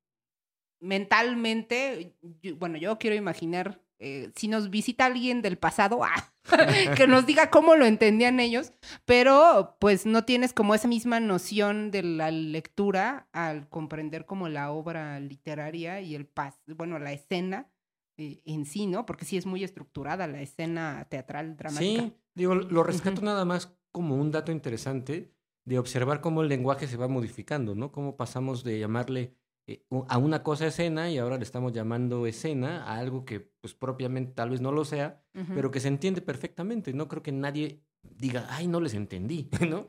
mentalmente, 0.80 2.16
yo- 2.42 2.56
bueno, 2.56 2.78
yo 2.78 2.98
quiero 2.98 3.16
imaginar 3.16 3.80
eh, 3.98 4.30
si 4.34 4.48
nos 4.48 4.70
visita 4.70 5.06
alguien 5.06 5.42
del 5.42 5.58
pasado, 5.58 6.04
ah, 6.04 6.32
que 6.96 7.06
nos 7.06 7.26
diga 7.26 7.50
cómo 7.50 7.76
lo 7.76 7.86
entendían 7.86 8.40
ellos, 8.40 8.72
pero 9.04 9.76
pues 9.80 10.06
no 10.06 10.24
tienes 10.24 10.52
como 10.52 10.74
esa 10.74 10.88
misma 10.88 11.20
noción 11.20 11.90
de 11.90 12.02
la 12.02 12.30
lectura 12.30 13.28
al 13.32 13.68
comprender 13.68 14.26
como 14.26 14.48
la 14.48 14.70
obra 14.70 15.18
literaria 15.20 16.00
y 16.00 16.14
el 16.14 16.26
pas, 16.26 16.58
bueno, 16.66 16.98
la 16.98 17.12
escena 17.12 17.70
eh, 18.18 18.42
en 18.44 18.64
sí, 18.64 18.86
¿no? 18.86 19.06
Porque 19.06 19.24
sí 19.24 19.36
es 19.36 19.46
muy 19.46 19.64
estructurada 19.64 20.26
la 20.26 20.40
escena 20.40 21.06
teatral 21.10 21.56
dramática. 21.56 22.02
Sí, 22.02 22.12
digo, 22.34 22.54
lo 22.54 22.82
rescato 22.82 23.22
nada 23.22 23.44
más 23.44 23.76
como 23.92 24.16
un 24.16 24.30
dato 24.30 24.52
interesante 24.52 25.32
de 25.64 25.78
observar 25.78 26.20
cómo 26.20 26.42
el 26.42 26.48
lenguaje 26.48 26.86
se 26.86 26.96
va 26.96 27.08
modificando, 27.08 27.74
¿no? 27.74 27.92
Cómo 27.92 28.16
pasamos 28.16 28.62
de 28.62 28.78
llamarle 28.78 29.34
eh, 29.68 29.84
a 30.08 30.18
una 30.18 30.42
cosa 30.42 30.66
escena 30.66 31.10
y 31.10 31.18
ahora 31.18 31.38
le 31.38 31.42
estamos 31.42 31.72
llamando 31.72 32.26
escena 32.26 32.84
a 32.84 32.98
algo 32.98 33.24
que 33.24 33.40
pues 33.60 33.74
propiamente 33.74 34.32
tal 34.32 34.50
vez 34.50 34.60
no 34.60 34.70
lo 34.70 34.84
sea, 34.84 35.22
pero 35.54 35.70
que 35.70 35.80
se 35.80 35.88
entiende 35.88 36.20
perfectamente. 36.20 36.92
No 36.92 37.08
creo 37.08 37.22
que 37.22 37.32
nadie 37.32 37.82
diga, 38.02 38.46
ay, 38.48 38.68
no 38.68 38.80
les 38.80 38.94
entendí, 38.94 39.48
¿no? 39.68 39.88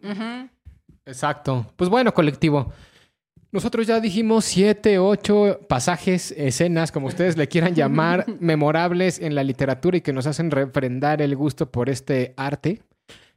Exacto. 1.06 1.72
Pues 1.76 1.90
bueno, 1.90 2.14
colectivo. 2.14 2.74
Nosotros 3.52 3.88
ya 3.88 4.00
dijimos 4.02 4.46
siete, 4.46 5.00
ocho 5.00 5.60
pasajes, 5.70 6.32
escenas, 6.32 6.92
como 6.92 7.08
ustedes 7.08 7.38
le 7.38 7.48
quieran 7.48 7.76
llamar, 7.76 8.26
memorables 8.40 9.20
en 9.20 9.36
la 9.36 9.44
literatura 9.44 9.98
y 9.98 10.02
que 10.02 10.12
nos 10.12 10.28
hacen 10.28 10.52
refrendar 10.52 11.22
el 11.22 11.36
gusto 11.36 11.72
por 11.72 11.90
este 11.90 12.34
arte. 12.36 12.82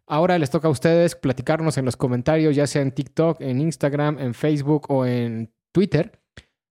Ahora 0.07 0.39
les 0.39 0.51
toca 0.51 0.67
a 0.67 0.71
ustedes 0.71 1.15
platicarnos 1.15 1.79
en 1.79 1.85
los 1.85 1.97
comentarios, 1.97 2.57
ya 2.57 2.67
sea 2.67 2.83
en 2.83 2.91
TikTok, 2.91 3.41
en 3.41 3.61
Instagram, 3.61 4.19
en 4.19 4.35
Facebook 4.35 4.87
o 4.91 5.07
en 5.07 5.53
Twitter, 5.71 6.20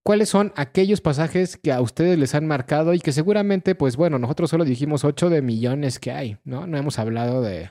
cuáles 0.09 0.29
son 0.29 0.51
aquellos 0.55 1.01
pasajes 1.01 1.55
que 1.55 1.71
a 1.71 1.81
ustedes 1.81 2.17
les 2.17 2.33
han 2.33 2.47
marcado 2.47 2.95
y 2.95 2.99
que 2.99 3.11
seguramente, 3.11 3.75
pues 3.75 3.95
bueno, 3.95 4.17
nosotros 4.17 4.49
solo 4.49 4.65
dijimos 4.65 5.03
ocho 5.03 5.29
de 5.29 5.43
millones 5.43 5.99
que 5.99 6.11
hay, 6.11 6.39
¿no? 6.43 6.65
No 6.65 6.79
hemos 6.79 6.97
hablado 6.97 7.43
de, 7.43 7.69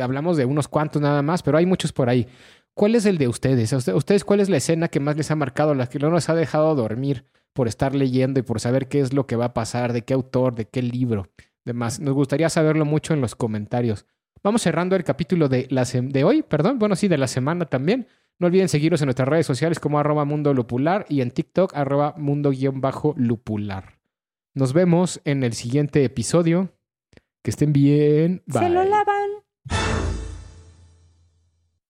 hablamos 0.00 0.38
de 0.38 0.46
unos 0.46 0.66
cuantos 0.66 1.02
nada 1.02 1.20
más, 1.20 1.42
pero 1.42 1.58
hay 1.58 1.66
muchos 1.66 1.92
por 1.92 2.08
ahí. 2.08 2.26
¿Cuál 2.72 2.94
es 2.94 3.04
el 3.04 3.18
de 3.18 3.28
ustedes? 3.28 3.70
¿A 3.74 3.76
usted- 3.76 3.92
¿Ustedes 3.92 4.24
cuál 4.24 4.40
es 4.40 4.48
la 4.48 4.56
escena 4.56 4.88
que 4.88 4.98
más 4.98 5.18
les 5.18 5.30
ha 5.30 5.36
marcado, 5.36 5.74
la 5.74 5.88
que 5.88 5.98
no 5.98 6.08
nos 6.08 6.30
ha 6.30 6.34
dejado 6.34 6.74
dormir 6.74 7.26
por 7.52 7.68
estar 7.68 7.94
leyendo 7.94 8.40
y 8.40 8.44
por 8.44 8.58
saber 8.58 8.88
qué 8.88 9.00
es 9.00 9.12
lo 9.12 9.26
que 9.26 9.36
va 9.36 9.44
a 9.44 9.52
pasar, 9.52 9.92
de 9.92 10.06
qué 10.06 10.14
autor, 10.14 10.54
de 10.54 10.64
qué 10.64 10.80
libro? 10.80 11.28
Demás, 11.66 12.00
nos 12.00 12.14
gustaría 12.14 12.48
saberlo 12.48 12.86
mucho 12.86 13.12
en 13.12 13.20
los 13.20 13.34
comentarios. 13.34 14.06
Vamos 14.42 14.62
cerrando 14.62 14.96
el 14.96 15.04
capítulo 15.04 15.50
de, 15.50 15.66
la 15.68 15.84
de 15.84 16.24
hoy, 16.24 16.42
perdón, 16.42 16.78
bueno, 16.78 16.96
sí, 16.96 17.08
de 17.08 17.18
la 17.18 17.26
semana 17.28 17.66
también. 17.66 18.06
No 18.38 18.48
olviden 18.48 18.68
seguirnos 18.68 19.00
en 19.02 19.06
nuestras 19.06 19.28
redes 19.28 19.46
sociales 19.46 19.78
como 19.78 19.98
arroba 19.98 20.24
mundo 20.24 20.52
lupular 20.52 21.06
y 21.08 21.20
en 21.20 21.30
TikTok 21.30 21.74
arroba 21.74 22.14
mundo-lupular. 22.16 23.98
Nos 24.54 24.72
vemos 24.72 25.20
en 25.24 25.44
el 25.44 25.52
siguiente 25.52 26.04
episodio. 26.04 26.72
Que 27.42 27.50
estén 27.50 27.72
bien. 27.72 28.42
Se 28.48 28.68
lo 28.68 28.84
lavan. 28.84 29.30